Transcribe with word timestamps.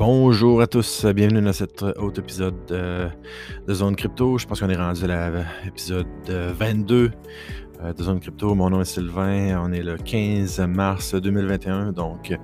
Bonjour 0.00 0.62
à 0.62 0.66
tous, 0.66 1.04
bienvenue 1.04 1.42
dans 1.42 1.52
cet 1.52 1.82
autre 1.82 2.20
épisode 2.20 2.54
de, 2.68 3.10
Zone 3.70 3.94
Crypto. 3.94 4.38
Je 4.38 4.46
pense 4.46 4.58
qu'on 4.58 4.70
est 4.70 4.74
rendu 4.74 5.04
à 5.04 5.30
l'épisode 5.62 6.06
22 6.26 7.10
euh, 7.82 7.92
de 7.92 8.02
Zone 8.02 8.18
Crypto. 8.18 8.54
Mon 8.54 8.70
nom 8.70 8.80
est 8.80 8.86
Sylvain, 8.86 9.60
on 9.62 9.70
est 9.72 9.82
le 9.82 9.98
15 9.98 10.58
mars 10.60 11.14
2021, 11.14 11.92
donc 11.92 12.34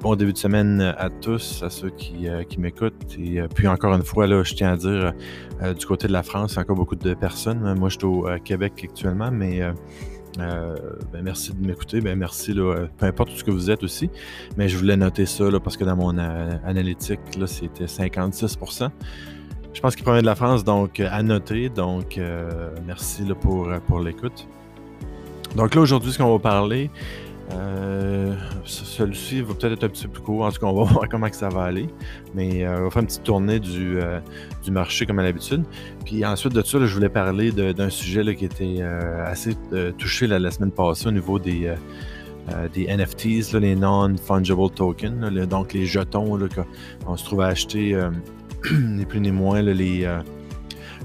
bon 0.00 0.14
début 0.14 0.32
de 0.32 0.38
semaine 0.38 0.80
à 0.96 1.10
tous, 1.10 1.64
à 1.64 1.70
ceux 1.70 1.90
qui, 1.90 2.28
euh, 2.28 2.44
m'écoutent. 2.56 3.18
Et 3.18 3.40
euh, 3.40 3.48
puis 3.52 3.66
encore 3.66 3.94
une 3.94 4.04
fois, 4.04 4.28
je 4.44 4.54
tiens 4.54 4.74
à 4.74 4.76
dire, 4.76 5.12
du 5.76 5.84
côté 5.84 6.06
de 6.06 6.12
la 6.12 6.22
France, 6.22 6.52
il 6.52 6.54
y 6.54 6.58
a 6.60 6.62
encore 6.62 6.76
beaucoup 6.76 6.94
de 6.94 7.14
personnes. 7.14 7.74
Moi, 7.80 7.88
je 7.88 7.98
suis 7.98 8.06
au 8.06 8.28
Québec 8.44 8.74
actuellement, 8.80 9.32
mais 9.32 9.60
euh, 10.38 10.76
ben 11.12 11.22
merci 11.22 11.52
de 11.52 11.66
m'écouter. 11.66 12.00
Ben 12.00 12.18
merci, 12.18 12.54
là, 12.54 12.86
peu 12.96 13.06
importe 13.06 13.30
ce 13.30 13.44
que 13.44 13.50
vous 13.50 13.70
êtes 13.70 13.82
aussi. 13.82 14.10
Mais 14.56 14.68
je 14.68 14.76
voulais 14.76 14.96
noter 14.96 15.26
ça 15.26 15.44
parce 15.62 15.76
que 15.76 15.84
dans 15.84 15.96
mon 15.96 16.16
euh, 16.18 16.50
analytique, 16.64 17.20
c'était 17.46 17.84
56% 17.84 18.90
Je 19.72 19.80
pense 19.80 19.94
qu'il 19.94 20.04
provient 20.04 20.22
de 20.22 20.26
la 20.26 20.34
France, 20.34 20.64
donc 20.64 21.00
à 21.00 21.22
noter. 21.22 21.68
Donc, 21.68 22.18
euh, 22.18 22.70
merci 22.86 23.24
pour 23.86 24.00
l'écoute. 24.00 24.46
Donc 25.56 25.74
là, 25.74 25.82
aujourd'hui, 25.82 26.12
ce 26.12 26.18
qu'on 26.18 26.32
va 26.32 26.38
parler, 26.38 26.90
euh, 27.50 28.34
celui-ci 28.64 29.42
va 29.42 29.54
peut-être 29.54 29.72
être 29.72 29.84
un 29.84 29.88
petit 29.88 30.06
peu 30.06 30.14
plus 30.14 30.22
court. 30.22 30.44
En 30.44 30.50
tout 30.50 30.60
cas, 30.60 30.66
on 30.66 30.84
va 30.84 30.84
voir 30.92 31.08
comment 31.08 31.28
que 31.28 31.36
ça 31.36 31.48
va 31.48 31.64
aller. 31.64 31.88
Mais 32.34 32.64
euh, 32.64 32.80
on 32.80 32.84
va 32.84 32.90
faire 32.90 33.02
une 33.02 33.08
petite 33.08 33.24
tournée 33.24 33.60
du, 33.60 33.98
euh, 33.98 34.20
du 34.64 34.70
marché 34.70 35.06
comme 35.06 35.18
à 35.18 35.22
l'habitude. 35.22 35.64
Puis 36.04 36.24
ensuite 36.24 36.52
de 36.52 36.62
ça, 36.62 36.78
je 36.84 36.94
voulais 36.94 37.08
parler 37.08 37.52
d'un 37.52 37.90
sujet 37.90 38.34
qui 38.34 38.44
était 38.44 38.82
assez 38.82 39.56
touché 39.98 40.26
la 40.26 40.50
semaine 40.50 40.70
passée 40.70 41.08
au 41.08 41.12
niveau 41.12 41.38
des, 41.38 41.74
des 42.72 42.86
NFTs, 42.86 43.52
les 43.54 43.74
non-fungible 43.74 44.70
tokens. 44.70 45.46
donc 45.48 45.72
les 45.72 45.86
jetons 45.86 46.38
qu'on 47.04 47.16
se 47.16 47.24
trouve 47.24 47.40
à 47.40 47.46
acheter, 47.46 47.98
ni 48.72 49.04
plus 49.04 49.20
ni 49.20 49.30
moins 49.30 49.62
les 49.62 50.06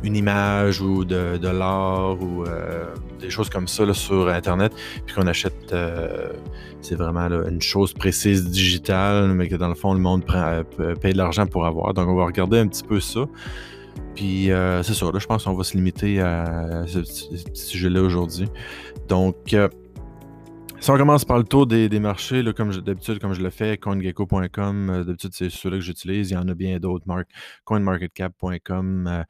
une 0.03 0.15
image 0.15 0.81
ou 0.81 1.05
de, 1.05 1.37
de 1.37 1.47
l'art 1.47 2.21
ou 2.21 2.43
euh, 2.43 2.85
des 3.19 3.29
choses 3.29 3.49
comme 3.49 3.67
ça 3.67 3.91
sur 3.93 4.29
Internet, 4.29 4.73
puis 5.05 5.15
qu'on 5.15 5.27
achète, 5.27 5.73
euh, 5.73 6.31
c'est 6.81 6.95
vraiment 6.95 7.27
une 7.27 7.61
chose 7.61 7.93
précise 7.93 8.49
digitale, 8.49 9.33
mais 9.33 9.47
que 9.47 9.55
dans 9.55 9.69
le 9.69 9.75
fond, 9.75 9.93
le 9.93 9.99
monde 9.99 10.23
euh, 10.33 10.63
paye 10.95 11.13
de 11.13 11.17
l'argent 11.17 11.45
pour 11.45 11.65
avoir. 11.65 11.93
Donc, 11.93 12.07
on 12.07 12.15
va 12.15 12.25
regarder 12.25 12.59
un 12.59 12.67
petit 12.67 12.83
peu 12.83 12.99
ça. 12.99 13.25
Puis, 14.15 14.49
c'est 14.81 14.93
ça, 14.93 15.05
là, 15.05 15.19
je 15.19 15.27
pense 15.27 15.43
qu'on 15.43 15.53
va 15.53 15.63
se 15.63 15.77
limiter 15.77 16.19
à 16.21 16.85
ce, 16.87 17.03
sujet-là 17.53 18.01
aujourd'hui. 18.01 18.47
Donc, 19.07 19.55
si 20.79 20.91
on 20.91 20.97
commence 20.97 21.23
par 21.23 21.37
le 21.37 21.43
tour 21.43 21.67
des, 21.67 21.87
marchés, 21.99 22.41
là, 22.41 22.51
comme 22.51 22.71
d'habitude, 22.81 23.19
comme 23.19 23.33
je 23.33 23.41
le 23.41 23.51
fais, 23.51 23.77
coingecko.com, 23.77 25.03
d'habitude, 25.05 25.31
c'est 25.33 25.51
ceux-là 25.51 25.77
que 25.77 25.83
j'utilise. 25.83 26.31
Il 26.31 26.33
y 26.33 26.37
en 26.37 26.47
a 26.47 26.55
bien 26.55 26.79
d'autres, 26.79 27.05
coinmarketcap.com. 27.63 29.25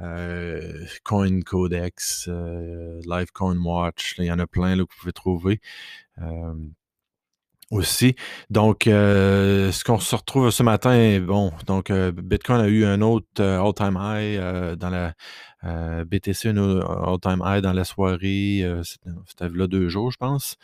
Euh, 0.00 0.86
Coin 1.04 1.40
Codex, 1.42 2.28
euh, 2.28 3.00
Live 3.04 3.32
Coin 3.32 3.56
Watch, 3.58 4.14
il 4.18 4.24
y 4.26 4.32
en 4.32 4.38
a 4.38 4.46
plein 4.46 4.76
là, 4.76 4.84
que 4.84 4.92
vous 4.92 5.00
pouvez 5.00 5.12
trouver 5.12 5.60
aussi. 7.70 8.14
Donc, 8.50 8.86
euh, 8.86 9.70
ce 9.72 9.84
qu'on 9.84 9.98
se 9.98 10.16
retrouve 10.16 10.50
ce 10.50 10.62
matin, 10.62 11.20
bon, 11.20 11.52
donc 11.66 11.92
Bitcoin 11.92 12.60
a 12.60 12.68
eu 12.68 12.84
un 12.84 13.00
autre 13.02 13.42
all-time 13.42 13.98
high 14.00 14.76
dans 14.76 14.90
la 14.90 15.14
BTC, 16.04 16.48
un 16.48 16.56
all-time 16.56 17.42
high 17.44 17.60
dans 17.62 17.72
la 17.72 17.84
soirée, 17.84 18.64
c'était 18.82 19.48
là 19.50 19.66
deux 19.66 19.88
jours, 19.88 20.10
je 20.10 20.16
pense. 20.16 20.56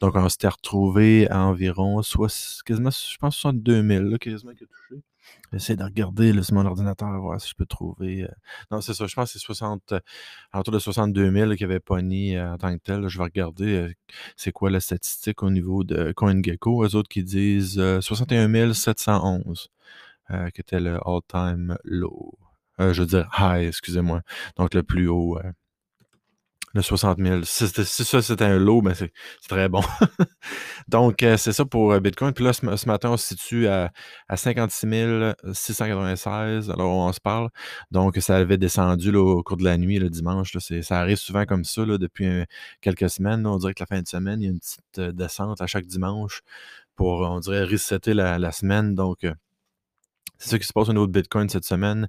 Donc, 0.00 0.16
on 0.16 0.28
s'était 0.28 0.48
retrouvé 0.48 1.28
à 1.30 1.40
environ 1.44 2.02
soit, 2.02 2.62
quasiment, 2.64 2.90
je 2.90 3.16
pense, 3.18 3.36
62 3.36 3.82
000, 3.86 4.04
là, 4.04 4.18
quasiment 4.18 4.52
qui 4.52 4.64
a 4.64 4.66
touché. 4.66 5.02
J'essaie 5.52 5.76
de 5.76 5.84
regarder 5.84 6.42
sur 6.42 6.54
mon 6.54 6.66
ordinateur, 6.66 7.08
voir 7.20 7.40
si 7.40 7.48
je 7.48 7.54
peux 7.54 7.64
trouver. 7.64 8.24
Euh, 8.24 8.28
non, 8.70 8.80
c'est 8.82 8.92
ça, 8.92 9.06
je 9.06 9.14
pense 9.14 9.32
que 9.32 9.38
c'est 9.38 9.44
60, 9.44 9.92
euh, 9.92 10.00
autour 10.54 10.74
de 10.74 10.78
62 10.78 11.32
000 11.32 11.54
qui 11.54 11.64
avaient 11.64 11.80
pogné 11.80 12.38
euh, 12.38 12.52
en 12.52 12.58
tant 12.58 12.76
que 12.76 12.82
tel. 12.82 13.08
Je 13.08 13.16
vais 13.18 13.24
regarder 13.24 13.94
c'est 14.36 14.52
quoi 14.52 14.70
la 14.70 14.80
statistique 14.80 15.42
au 15.42 15.50
niveau 15.50 15.84
de 15.84 16.12
CoinGecko. 16.12 16.84
Eux 16.84 16.94
autres 16.96 17.08
qui 17.08 17.24
disent 17.24 17.80
61 18.00 18.74
711, 18.74 19.70
qui 20.54 20.60
était 20.60 20.80
le 20.80 20.98
all-time 21.06 21.78
low. 21.84 22.38
je 22.78 23.00
veux 23.00 23.06
dire 23.06 23.30
high, 23.38 23.66
excusez-moi. 23.68 24.22
Donc 24.56 24.74
le 24.74 24.82
plus 24.82 25.08
haut 25.08 25.38
le 26.74 26.82
60 26.82 27.18
000. 27.18 27.40
Si, 27.44 27.66
ça, 27.68 28.22
c'était 28.22 28.44
un 28.44 28.58
lot, 28.58 28.82
ben 28.82 28.94
c'est 28.94 29.12
très 29.48 29.68
bon. 29.68 29.80
Donc, 30.88 31.22
euh, 31.22 31.36
c'est 31.36 31.52
ça 31.52 31.64
pour 31.64 31.92
euh, 31.92 32.00
Bitcoin. 32.00 32.32
Puis 32.32 32.44
là, 32.44 32.52
ce, 32.52 32.86
matin, 32.86 33.10
on 33.10 33.16
se 33.16 33.28
situe 33.28 33.66
à, 33.68 33.90
à 34.28 34.36
56 34.36 34.86
696. 35.52 36.70
Alors, 36.70 36.90
on 36.90 37.12
se 37.12 37.20
parle. 37.20 37.48
Donc, 37.90 38.16
ça 38.18 38.36
avait 38.36 38.58
descendu 38.58 39.14
au 39.16 39.42
cours 39.42 39.56
de 39.56 39.64
la 39.64 39.78
nuit, 39.78 39.98
le 39.98 40.10
dimanche. 40.10 40.56
ça 40.58 40.98
arrive 41.00 41.18
souvent 41.18 41.44
comme 41.44 41.64
ça 41.64 41.84
depuis 41.84 42.26
euh, 42.26 42.44
quelques 42.80 43.10
semaines. 43.10 43.46
on 43.46 43.56
dirait 43.58 43.74
que 43.74 43.82
la 43.82 43.86
fin 43.86 44.02
de 44.02 44.08
semaine, 44.08 44.40
il 44.42 44.44
y 44.44 44.48
a 44.48 44.52
une 44.52 44.60
petite 44.60 45.16
descente 45.16 45.60
à 45.60 45.66
chaque 45.66 45.86
dimanche 45.86 46.40
pour, 46.96 47.20
on 47.20 47.38
dirait, 47.40 47.64
resetter 47.64 48.14
la, 48.14 48.38
la 48.38 48.52
semaine. 48.52 48.94
Donc, 48.94 49.24
c'est 50.38 50.50
ça 50.50 50.58
qui 50.58 50.66
se 50.66 50.72
passe 50.72 50.88
au 50.88 50.92
niveau 50.92 51.06
de 51.06 51.12
Bitcoin 51.12 51.48
cette 51.48 51.64
semaine. 51.64 52.08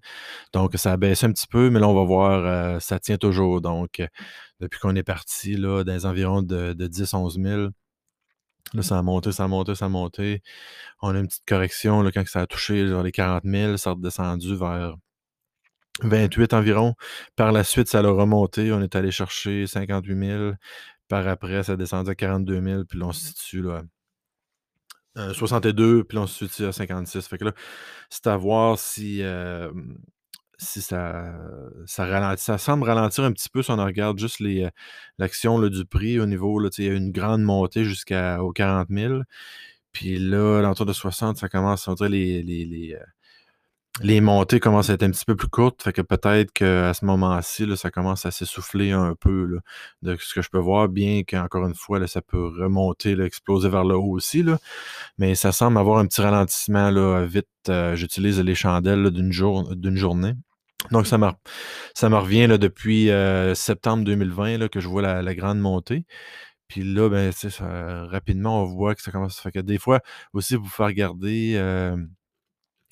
Donc, 0.54 0.76
ça 0.76 0.94
a 0.94 0.98
baissé 0.98 1.26
un 1.26 1.32
petit 1.32 1.48
peu, 1.48 1.70
mais 1.70 1.80
là, 1.80 1.88
on 1.90 1.96
va 1.96 2.04
voir, 2.04 2.46
euh, 2.46 2.80
ça 2.80 3.00
tient 3.00 3.18
toujours. 3.18 3.62
Donc, 3.62 4.00
euh, 4.00 4.08
depuis 4.60 4.80
qu'on 4.80 4.96
est 4.96 5.04
parti, 5.04 5.56
là, 5.56 5.84
dans 5.84 5.94
les 5.94 6.06
environs 6.06 6.42
de, 6.44 6.74
10-11 6.74 7.42
000, 7.42 7.70
là, 8.74 8.82
ça 8.84 8.98
a 9.00 9.02
monté, 9.02 9.32
ça 9.32 9.46
a 9.46 9.48
monté, 9.48 9.76
ça 9.76 9.86
a 9.86 9.90
monté. 9.90 10.42
On 11.02 11.16
a 11.16 11.20
une 11.20 11.28
petite 11.28 11.46
correction, 11.48 12.02
là, 12.04 12.12
quand 12.12 12.26
ça 12.28 12.42
a 12.42 12.48
touché 12.48 12.86
les 13.04 13.12
40 13.12 13.44
000, 13.46 13.78
ça 13.78 13.92
a 13.92 13.94
redescendu 13.94 14.56
vers 14.56 14.96
28 16.04 16.54
environ. 16.54 16.96
Par 17.36 17.52
la 17.52 17.64
suite, 17.64 17.88
ça 17.90 18.00
a 18.00 18.02
remonté. 18.10 18.72
On 18.72 18.82
est 18.82 18.96
allé 18.96 19.12
chercher 19.12 19.68
58 19.68 20.18
000. 20.18 20.54
Par 21.10 21.28
après, 21.28 21.64
ça 21.64 21.74
a 21.74 21.76
descendu 21.78 22.12
à 22.12 22.16
42 22.16 22.62
000. 22.62 22.84
Puis 22.86 23.00
là, 23.00 23.08
on 23.08 23.12
se 23.12 23.28
situe 23.28 23.62
là, 23.62 23.82
62, 25.16 26.04
puis 26.04 26.18
ensuite 26.18 26.62
à 26.62 26.72
56. 26.72 27.28
Fait 27.28 27.38
que 27.38 27.46
là, 27.46 27.54
c'est 28.10 28.28
à 28.28 28.38
voir 28.38 28.78
si, 28.80 29.22
si 30.58 30.82
ça, 30.82 31.34
ça 31.86 32.06
ralentit. 32.06 32.44
Ça 32.44 32.58
semble 32.58 32.86
ralentir 32.86 33.24
un 33.24 33.32
petit 33.32 33.50
peu 33.50 33.64
si 33.64 33.72
on 33.72 33.78
regarde 33.78 34.20
juste 34.20 34.40
les, 34.40 34.70
l'action 35.18 35.60
du 35.68 35.86
prix 35.86 36.20
au 36.20 36.26
niveau. 36.26 36.60
Là, 36.60 36.70
il 36.78 36.86
y 36.86 36.90
a 36.90 36.94
une 36.94 37.12
grande 37.12 37.42
montée 37.44 37.84
jusqu'aux 37.84 38.52
40 38.54 38.88
000. 38.90 39.22
Puis 39.92 40.18
là, 40.20 40.60
à 40.60 40.62
l'entour 40.62 40.86
de 40.86 40.94
60, 40.94 41.38
ça 41.38 41.50
commence 41.50 41.88
à 41.88 41.96
dire 41.96 42.10
les, 42.10 42.44
les, 42.44 42.98
les 44.02 44.22
montées 44.22 44.60
commencent 44.60 44.90
à 44.90 44.94
être 44.94 45.04
un 45.04 45.12
petit 45.12 45.26
peu 45.26 45.36
plus 45.36 45.48
courtes, 45.48 45.84
fait 45.84 45.94
que 45.94 46.02
peut-être 46.02 46.52
qu'à 46.54 46.94
ce 46.94 47.06
moment-ci, 47.06 47.66
ça 47.76 47.92
commence 47.92 48.26
à 48.26 48.32
s'essouffler 48.32 48.92
un 48.92 49.16
peu 49.16 49.60
de 50.02 50.18
ce 50.20 50.34
que 50.34 50.42
je 50.42 50.50
peux 50.50 50.60
voir, 50.60 50.88
bien 50.88 51.24
qu'encore 51.24 51.66
une 51.66 51.76
fois, 51.76 52.00
là, 52.00 52.08
ça 52.08 52.22
peut 52.22 52.48
remonter, 52.48 53.20
exploser 53.22 53.70
vers 53.70 53.84
le 53.84 53.96
haut 53.96 54.12
aussi. 54.12 54.44
Là, 54.44 54.58
mais 55.18 55.36
ça 55.36 55.52
semble 55.52 55.78
avoir 55.78 56.00
un 56.00 56.06
petit 56.06 56.22
ralentissement 56.22 56.92
là, 56.92 57.26
vite. 57.26 57.48
Euh, 57.68 57.96
j'utilise 57.96 58.40
les 58.40 58.56
chandelles 58.56 59.12
d'une 59.12 59.32
jour, 59.32 59.70
journée. 59.96 60.34
Donc, 60.92 61.08
ça 61.08 61.18
me, 61.18 61.28
ça 61.94 62.10
me 62.10 62.16
revient 62.18 62.48
là, 62.48 62.58
depuis 62.58 63.12
euh, 63.12 63.54
septembre 63.54 64.04
2020 64.06 64.58
là, 64.58 64.70
que 64.70 64.80
je 64.80 64.88
vois 64.88 65.02
la, 65.02 65.36
grande 65.36 65.60
montée. 65.60 66.06
Puis 66.68 66.84
là, 66.84 67.10
ben, 67.10 67.32
rapidement, 68.10 68.64
on 68.64 68.66
voit 68.66 68.96
que 68.96 69.02
ça 69.02 69.12
commence. 69.12 69.40
Fait 69.40 69.52
que 69.52 69.60
des 69.60 69.78
fois, 69.80 70.00
aussi, 70.34 70.56
vous 70.56 70.70
faire 70.70 70.88
regarder. 70.88 71.56
Euh, 71.58 71.98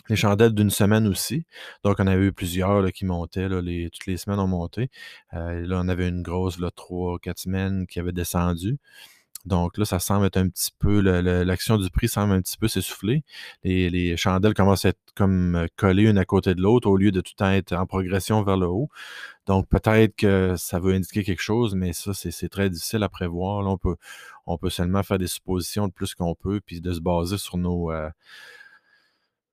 les 0.09 0.15
chandelles 0.15 0.53
d'une 0.53 0.69
semaine 0.69 1.07
aussi. 1.07 1.45
Donc, 1.83 1.97
on 1.99 2.07
avait 2.07 2.25
eu 2.25 2.33
plusieurs 2.33 2.91
qui 2.91 3.05
montaient. 3.05 3.47
toutes 3.49 4.05
les 4.07 4.17
semaines, 4.17 4.39
ont 4.39 4.47
monté. 4.47 4.89
Euh, 5.33 5.65
là, 5.65 5.81
on 5.83 5.87
avait 5.87 6.07
une 6.07 6.21
grosse, 6.21 6.59
là, 6.59 6.71
trois, 6.71 7.19
quatre 7.19 7.39
semaines 7.39 7.87
qui 7.87 7.99
avait 7.99 8.11
descendu. 8.11 8.77
Donc 9.47 9.77
là, 9.77 9.85
ça 9.85 9.99
semble 9.99 10.25
être 10.25 10.35
un 10.37 10.49
petit 10.49 10.71
peu, 10.77 10.99
l'action 10.99 11.77
du 11.77 11.89
prix 11.89 12.09
semble 12.09 12.33
un 12.33 12.41
petit 12.41 12.57
peu 12.57 12.67
s'essouffler. 12.67 13.23
Les, 13.63 13.89
les, 13.89 14.17
chandelles 14.17 14.53
commencent 14.53 14.83
à 14.83 14.89
être 14.89 14.99
comme 15.15 15.55
euh, 15.55 15.67
collées 15.77 16.03
une 16.09 16.17
à 16.17 16.25
côté 16.25 16.53
de 16.53 16.61
l'autre 16.61 16.89
au 16.89 16.97
lieu 16.97 17.11
de 17.11 17.21
tout 17.21 17.31
le 17.35 17.37
temps 17.37 17.51
être 17.51 17.73
en 17.73 17.85
progression 17.85 18.43
vers 18.43 18.57
le 18.57 18.67
haut. 18.67 18.89
Donc 19.45 19.69
peut-être 19.69 20.15
que 20.17 20.55
ça 20.57 20.79
veut 20.79 20.93
indiquer 20.93 21.23
quelque 21.23 21.41
chose, 21.41 21.75
mais 21.75 21.93
ça, 21.93 22.13
c'est 22.13 22.49
très 22.49 22.69
difficile 22.69 23.03
à 23.03 23.09
prévoir. 23.09 23.61
Là, 23.63 23.69
on, 23.69 23.77
peut, 23.77 23.95
on 24.47 24.57
peut 24.57 24.69
seulement 24.69 25.03
faire 25.03 25.17
des 25.17 25.27
suppositions 25.27 25.87
de 25.87 25.93
plus 25.93 26.13
qu'on 26.13 26.35
peut, 26.35 26.59
puis 26.65 26.81
de 26.81 26.93
se 26.93 26.99
baser 26.99 27.37
sur 27.37 27.57
nos... 27.57 27.91
Euh, 27.91 28.09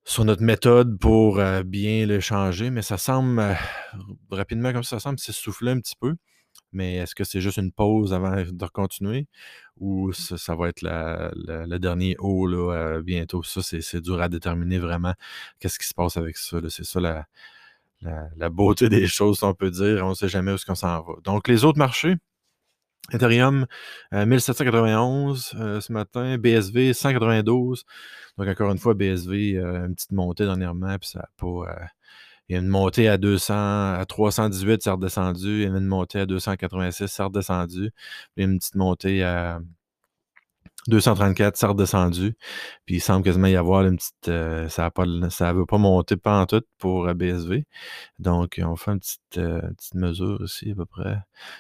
sur 0.05 0.25
notre 0.25 0.43
méthode 0.43 0.99
pour 0.99 1.39
euh, 1.39 1.63
bien 1.63 2.07
le 2.07 2.21
changer, 2.21 2.71
mais 2.71 2.83
ça 2.83 2.99
semble 2.99 3.39
euh, 3.41 3.55
rapidement 4.31 4.73
comme 4.73 4.83
ça, 4.83 4.97
ça 4.97 5.01
semble 5.01 5.19
s'essouffler 5.19 5.73
un 5.73 5.81
petit 5.81 5.97
peu. 5.99 6.15
Mais 6.73 6.97
est-ce 6.97 7.15
que 7.15 7.25
c'est 7.25 7.41
juste 7.41 7.59
une 7.59 7.73
pause 7.73 8.13
avant 8.13 8.35
de 8.37 8.67
continuer 8.67 9.27
ou 9.79 10.13
ça, 10.13 10.55
va 10.57 10.69
être 10.69 10.83
le 10.83 11.79
dernier 11.79 12.17
haut 12.19 12.47
là, 12.47 12.73
euh, 12.73 13.03
bientôt? 13.03 13.43
Ça, 13.43 13.63
c'est 13.63 14.01
dur 14.01 14.21
à 14.21 14.29
déterminer 14.29 14.79
vraiment 14.79 15.15
qu'est-ce 15.61 15.79
qui 15.79 15.87
se 15.87 15.95
passe 15.95 16.17
avec 16.17 16.37
ça. 16.37 16.59
C'est 16.69 16.85
ça 16.85 17.01
la, 17.01 17.27
la, 18.37 18.51
beauté 18.51 18.89
des 18.89 19.07
choses, 19.07 19.43
on 19.43 19.55
peut 19.55 19.71
dire. 19.71 20.05
On 20.05 20.11
ne 20.11 20.15
sait 20.15 20.29
jamais 20.29 20.53
où 20.53 20.57
est-ce 20.57 20.67
qu'on 20.67 20.75
s'en 20.75 21.03
va. 21.03 21.15
Donc, 21.25 21.49
les 21.49 21.65
autres 21.65 21.79
marchés, 21.79 22.17
Ethereum, 23.13 23.67
1791 24.13 25.55
ce 25.81 25.93
matin. 25.93 26.39
BSV, 26.39 26.95
192. 26.95 27.85
Donc, 28.39 28.49
encore 28.49 28.73
une 28.73 28.79
fois, 28.79 28.95
BSV, 28.95 29.57
une 29.57 29.95
petite 29.95 30.13
montée 30.13 30.45
dernièrement, 30.45 30.97
puis 30.99 31.11
ça 31.11 31.29
pas. 31.37 31.65
il 32.49 32.55
y 32.55 32.57
a 32.57 32.61
une 32.61 32.69
montée 32.69 33.09
à 33.09 33.17
200, 33.19 33.55
à 33.55 34.05
318, 34.07 34.83
c'est 34.83 34.91
redescendu. 34.91 35.49
Il 35.49 35.63
y 35.63 35.65
a 35.65 35.69
une 35.69 35.87
montée 35.87 36.21
à 36.21 36.27
286, 36.27 37.07
c'est 37.07 37.23
redescendu. 37.23 37.91
Il 38.37 38.41
y 38.43 38.47
a 38.47 38.51
une 38.51 38.59
petite 38.59 38.75
montée 38.75 39.23
à 39.23 39.61
234, 40.89 41.57
c'est 41.57 41.67
redescendu. 41.67 42.37
Puis 42.85 42.97
il 42.97 43.01
semble 43.01 43.25
quasiment 43.25 43.47
y 43.47 43.57
avoir 43.57 43.87
une 43.87 43.97
petite. 43.97 44.29
Euh, 44.29 44.69
ça 44.69 44.91
ne 44.95 45.53
veut 45.53 45.67
pas 45.67 45.79
monter 45.79 46.17
pas 46.17 46.41
en 46.41 46.47
tout 46.47 46.63
pour 46.79 47.07
euh, 47.07 47.15
BSV. 47.15 47.65
Donc, 48.19 48.61
on 48.63 48.77
fait 48.77 48.93
une 48.93 49.01
petite, 49.01 49.39
euh, 49.39 49.61
petite 49.77 49.95
mesure 49.95 50.43
ici 50.45 50.73
à 50.73 50.75
peu 50.75 50.87
près. 50.87 51.19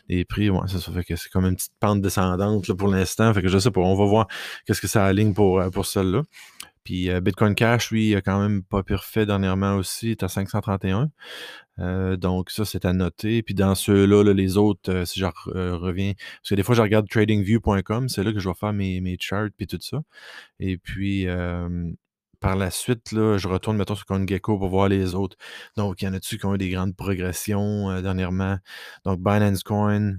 Les 0.08 0.24
prix, 0.24 0.50
ouais, 0.50 0.68
ça, 0.68 0.78
fait 0.92 1.04
que 1.04 1.16
c'est 1.16 1.30
comme 1.30 1.46
une 1.46 1.56
petite 1.56 1.74
pente 1.80 2.00
descendante 2.00 2.72
pour 2.72 2.88
l'instant. 2.88 3.32
Fait 3.32 3.42
que 3.42 3.48
je 3.48 3.58
sais 3.58 3.70
pas. 3.70 3.80
On 3.80 3.96
va 3.96 4.04
voir 4.04 4.26
qu'est-ce 4.66 4.80
que 4.80 4.88
ça 4.88 5.04
aligne 5.04 5.34
pour, 5.34 5.62
pour 5.70 5.86
celle-là. 5.86 6.22
Puis 6.84 7.08
Bitcoin 7.20 7.54
Cash, 7.54 7.90
lui, 7.90 8.10
il 8.10 8.22
quand 8.22 8.40
même 8.40 8.62
pas 8.62 8.82
pire 8.82 9.04
fait 9.04 9.26
dernièrement 9.26 9.76
aussi. 9.76 10.08
Il 10.08 10.10
est 10.12 10.22
à 10.22 10.28
531. 10.28 11.10
Euh, 11.80 12.16
donc, 12.16 12.50
ça, 12.50 12.64
c'est 12.64 12.84
à 12.84 12.92
noter. 12.92 13.42
Puis 13.42 13.54
dans 13.54 13.74
ceux-là, 13.74 14.22
les 14.32 14.56
autres, 14.56 14.92
euh, 14.92 15.04
si 15.04 15.20
je 15.20 15.26
euh, 15.48 15.76
reviens, 15.76 16.14
parce 16.14 16.50
que 16.50 16.54
des 16.54 16.62
fois, 16.62 16.74
je 16.74 16.82
regarde 16.82 17.08
tradingview.com, 17.08 18.08
c'est 18.08 18.22
là 18.22 18.32
que 18.32 18.38
je 18.38 18.48
vais 18.48 18.54
faire 18.54 18.72
mes, 18.72 19.16
charts 19.20 19.50
puis 19.56 19.66
tout 19.66 19.78
ça. 19.80 20.02
Et 20.60 20.78
puis, 20.78 21.26
par 22.40 22.56
la 22.56 22.70
suite, 22.70 23.08
je 23.12 23.48
retourne, 23.48 23.76
mettons, 23.76 23.94
sur 23.94 24.06
CoinGecko 24.06 24.58
pour 24.58 24.68
voir 24.68 24.88
les 24.88 25.14
autres. 25.14 25.36
Donc, 25.76 26.02
il 26.02 26.06
y 26.06 26.08
en 26.08 26.14
a-tu 26.14 26.38
qui 26.38 26.46
ont 26.46 26.54
eu 26.54 26.58
des 26.58 26.70
grandes 26.70 26.94
progressions 26.96 28.00
dernièrement? 28.02 28.58
Donc, 29.04 29.20
Binance 29.20 29.62
Coin, 29.62 30.18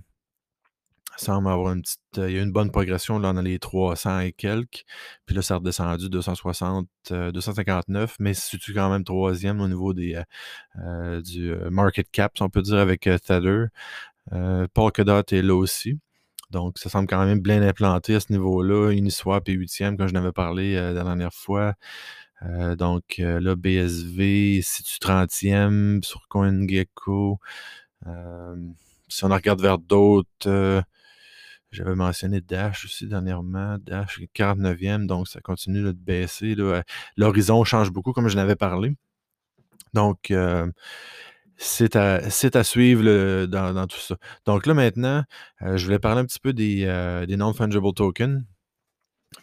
semble 1.18 1.50
avoir 1.50 1.74
une 1.74 1.82
petite. 1.82 2.00
il 2.18 2.32
y 2.32 2.40
a 2.40 2.42
une 2.42 2.52
bonne 2.52 2.72
progression 2.72 3.20
là, 3.20 3.34
dans 3.34 3.42
les 3.42 3.60
300 3.60 4.20
et 4.22 4.32
quelques. 4.32 4.84
Puis 5.26 5.36
là, 5.36 5.42
ça 5.42 5.56
a 5.56 5.58
redescendu 5.58 6.10
260, 6.10 6.88
259, 7.10 8.16
mais 8.20 8.34
c'est 8.34 8.58
quand 8.74 8.90
même 8.90 9.04
troisième 9.04 9.62
au 9.62 9.68
niveau 9.68 9.94
des, 9.94 10.22
euh, 10.80 11.22
du 11.22 11.54
market 11.72 12.10
cap, 12.12 12.34
si 12.36 12.44
on 12.44 12.50
peut 12.50 12.62
dire, 12.62 12.78
avec 12.78 13.02
Tether. 13.02 13.66
Polkadot 14.74 15.24
est 15.32 15.42
là 15.42 15.56
aussi. 15.56 16.00
Donc, 16.52 16.78
ça 16.80 16.90
semble 16.90 17.08
quand 17.08 17.26
même 17.26 17.40
bien 17.42 17.62
implanté 17.62 18.16
à 18.16 18.20
ce 18.20 18.32
niveau-là. 18.32 18.92
Uniswap 18.92 19.48
est 19.50 19.54
huitième, 19.54 19.98
comme 19.98 20.08
je 20.08 20.14
n'avais 20.14 20.32
parlé 20.32 20.76
la 20.76 20.94
dernière 20.94 21.34
fois. 21.34 21.76
donc, 22.78 23.16
là, 23.18 23.56
BSV, 23.56 24.62
du 24.62 25.00
30e 25.00 26.04
sur 26.04 26.28
CoinGecko. 26.28 27.40
si 29.08 29.24
on 29.24 29.30
regarde 29.30 29.62
vers 29.62 29.78
d'autres, 29.80 30.84
j'avais 31.76 31.96
mentionné 31.96 32.42
Dash 32.42 32.86
aussi 32.86 33.08
dernièrement. 33.08 33.78
Dash 33.80 34.20
est 34.20 34.30
49e, 34.36 35.06
donc 35.06 35.28
ça 35.28 35.42
continue 35.42 35.84
de 35.84 35.92
baisser. 35.92 36.56
L'horizon 37.18 37.64
change 37.64 37.92
beaucoup, 37.92 38.14
comme 38.14 38.28
je 38.28 38.36
l'avais 38.36 38.56
parlé. 38.56 38.96
Donc, 39.94 40.32
euh, 40.32 40.70
c'est 41.58 41.96
à, 41.96 42.64
suivre 42.64 43.46
dans, 43.46 43.88
tout 43.88 44.00
ça. 44.00 44.18
Donc 44.46 44.66
là, 44.66 44.74
maintenant, 44.74 45.24
euh, 45.62 45.78
je 45.78 45.86
voulais 45.86 46.00
parler 46.00 46.22
un 46.22 46.26
petit 46.26 46.40
peu 46.40 46.54
des, 46.54 46.86
euh, 46.86 47.26
des 47.26 47.38
non-fungible 47.38 47.94
tokens. 47.94 48.44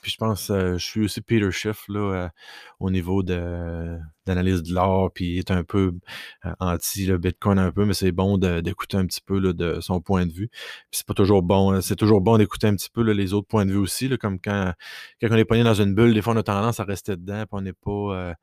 Puis 0.01 0.13
je 0.13 0.17
pense, 0.17 0.51
euh, 0.51 0.79
je 0.79 0.85
suis 0.85 1.05
aussi 1.05 1.21
Peter 1.21 1.51
Schiff 1.51 1.85
là, 1.89 2.01
euh, 2.01 2.29
au 2.81 2.91
niveau 2.91 3.23
d'analyse 3.23 4.63
de, 4.63 4.75
l'art, 4.75 5.11
puis 5.13 5.35
il 5.35 5.39
est 5.39 5.51
un 5.51 5.65
peu 5.65 5.93
euh, 6.45 6.53
anti 6.61 7.07
le 7.07 7.19
Bitcoin 7.19 7.59
un 7.59 7.71
peu, 7.71 7.85
mais 7.85 7.95
c'est 7.95 8.13
bon 8.13 8.39
d'écouter 8.39 8.97
un 8.97 9.07
petit 9.07 9.21
peu 9.21 9.39
là, 9.39 9.53
de 9.53 9.81
son 9.81 10.01
point 10.01 10.27
de 10.27 10.33
vue. 10.33 10.49
Puis 10.49 10.99
c'est 10.99 11.07
pas 11.07 11.15
toujours 11.15 11.43
bon, 11.43 11.81
c'est 11.81 11.97
toujours 11.97 12.21
bon 12.21 12.39
d'écouter 12.39 12.67
un 12.69 12.75
petit 12.75 12.91
peu 12.91 13.03
les 13.03 13.33
autres 13.35 13.49
points 13.49 13.67
de 13.67 13.73
vue 13.73 13.79
aussi, 13.79 14.09
comme 14.19 14.41
quand, 14.41 14.73
quand 15.21 15.29
on 15.31 15.37
est 15.37 15.45
pogné 15.45 15.65
dans 15.65 15.75
une 15.75 15.95
bulle, 15.95 16.15
des 16.15 16.23
fois 16.23 16.35
on 16.35 16.39
a 16.39 16.43
tendance 16.43 16.81
à 16.81 16.85
rester 16.85 17.17
dedans, 17.17 17.43
puis 17.43 17.49
on 17.53 17.61
n'est 17.63 17.73
pas 17.73 18.35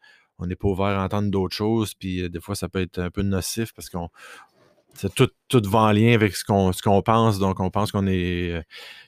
on 0.41 0.47
n'est 0.47 0.55
pas 0.55 0.69
ouvert 0.69 0.99
à 0.99 1.03
entendre 1.03 1.29
d'autres 1.29 1.55
choses, 1.55 1.93
puis 1.95 2.29
des 2.29 2.39
fois 2.39 2.55
ça 2.55 2.69
peut 2.69 2.81
être 2.81 2.99
un 2.99 3.09
peu 3.09 3.21
nocif 3.23 3.73
parce 3.73 3.89
qu'on 3.89 4.09
c'est 4.93 5.13
tout, 5.13 5.29
tout 5.47 5.61
va 5.65 5.79
en 5.79 5.91
lien 5.91 6.13
avec 6.13 6.35
ce 6.35 6.43
qu'on, 6.43 6.73
ce 6.73 6.81
qu'on 6.81 7.01
pense. 7.01 7.39
Donc, 7.39 7.59
on 7.59 7.69
pense 7.69 7.91
qu'on 7.91 8.07
est 8.07 8.51
euh, 8.51 8.61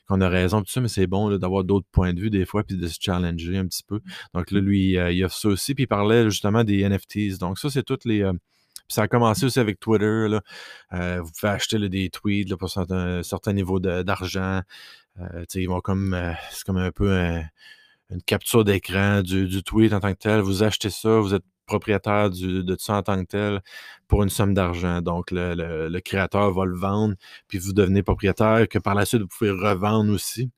qu'on 0.08 0.20
a 0.20 0.28
raison, 0.28 0.62
tout 0.62 0.70
ça, 0.70 0.80
mais 0.80 0.88
c'est 0.88 1.06
bon 1.06 1.36
d'avoir 1.36 1.64
d'autres 1.64 1.86
points 1.92 2.12
de 2.12 2.20
vue 2.20 2.30
des 2.30 2.46
fois, 2.46 2.64
puis 2.64 2.76
de 2.76 2.86
se 2.86 2.96
challenger 3.00 3.58
un 3.58 3.66
petit 3.66 3.82
peu. 3.82 4.00
Donc 4.34 4.50
là, 4.50 4.60
lui, 4.60 4.96
euh, 4.96 5.12
il 5.12 5.22
a 5.24 5.28
ça 5.28 5.48
aussi, 5.48 5.74
puis 5.74 5.84
il 5.84 5.86
parlait 5.86 6.24
justement 6.24 6.64
des 6.64 6.82
NFTs. 6.88 7.38
Donc, 7.38 7.58
ça, 7.58 7.70
c'est 7.70 7.82
toutes 7.82 8.04
les. 8.04 8.22
Euh, 8.22 8.32
ça 8.88 9.02
a 9.02 9.08
commencé 9.08 9.46
aussi 9.46 9.60
avec 9.60 9.80
Twitter. 9.80 10.28
Là. 10.28 10.42
vous 11.20 11.30
pouvez 11.38 11.52
acheter 11.52 11.78
des 11.88 12.10
tweets 12.10 12.54
pour 12.56 12.70
un 12.76 13.22
certain 13.22 13.52
niveau 13.54 13.80
d'argent. 13.80 14.60
ils 15.54 15.68
vont 15.68 15.80
comme. 15.80 16.16
c'est 16.50 16.64
comme 16.64 16.76
un 16.76 16.90
peu 16.90 17.10
une 18.10 18.22
capture 18.26 18.64
d'écran 18.64 19.22
du, 19.22 19.48
du, 19.48 19.62
tweet 19.62 19.94
en 19.94 20.00
tant 20.00 20.12
que 20.12 20.18
tel. 20.18 20.40
Vous 20.40 20.62
achetez 20.62 20.90
ça, 20.90 21.20
vous 21.20 21.32
êtes 21.32 21.44
propriétaire 21.66 22.30
de 22.30 22.62
tout 22.74 22.82
ça 22.82 22.94
en 22.96 23.02
tant 23.02 23.22
que 23.22 23.28
tel 23.28 23.60
pour 24.08 24.22
une 24.22 24.30
somme 24.30 24.54
d'argent. 24.54 25.00
Donc, 25.02 25.30
le, 25.30 25.98
créateur 26.00 26.52
va 26.52 26.64
le 26.64 26.76
vendre, 26.76 27.14
puis 27.48 27.58
vous 27.58 27.72
devenez 27.72 28.02
propriétaire, 28.02 28.68
que 28.68 28.78
par 28.78 28.94
la 28.94 29.04
suite, 29.06 29.22
vous 29.22 29.28
pouvez 29.28 29.50
revendre 29.50 30.12
aussi. 30.12 30.50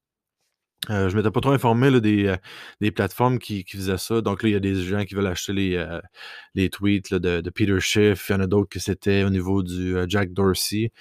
Euh, 0.91 1.09
je 1.09 1.15
ne 1.15 1.21
m'étais 1.21 1.31
pas 1.31 1.41
trop 1.41 1.53
informé 1.53 1.87
euh, 1.89 2.37
des, 2.81 2.91
plateformes 2.91 3.39
qui, 3.39 3.65
faisaient 3.67 3.99
ça. 3.99 4.21
Donc 4.21 4.43
là, 4.43 4.49
il 4.51 4.53
y 4.53 4.57
a 4.57 4.61
des 4.61 4.75
gens 4.75 5.05
qui 5.05 5.15
veulent 5.15 5.27
acheter 5.27 5.53
les, 5.53 5.77
euh, 5.77 6.69
tweets 6.71 7.15
de, 7.15 7.51
Peter 7.51 7.81
Schiff. 7.81 8.29
Il 8.29 8.33
y 8.33 8.35
en 8.37 8.41
a 8.41 8.47
d'autres 8.47 8.69
que 8.69 8.81
c'était 8.81 9.25
au 9.25 9.31
niveau 9.31 9.63
du 9.63 9.97
Jack 10.09 10.33
Dorsey, 10.33 10.93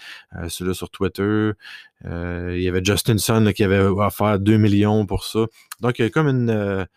celui-là 0.48 0.74
sur 0.74 0.90
Twitter. 0.90 1.52
il 2.06 2.62
y 2.62 2.68
avait 2.68 2.84
Justin 2.84 3.18
Sun 3.18 3.52
qui 3.54 3.64
avait 3.64 3.80
offert 3.80 4.40
2 4.40 4.58
millions 4.58 5.06
pour 5.06 5.26
ça. 5.26 5.48
Donc, 5.82 6.00
il 6.00 6.04
y 6.04 6.06
a 6.06 6.10
comme 6.10 6.28
une 6.28 6.88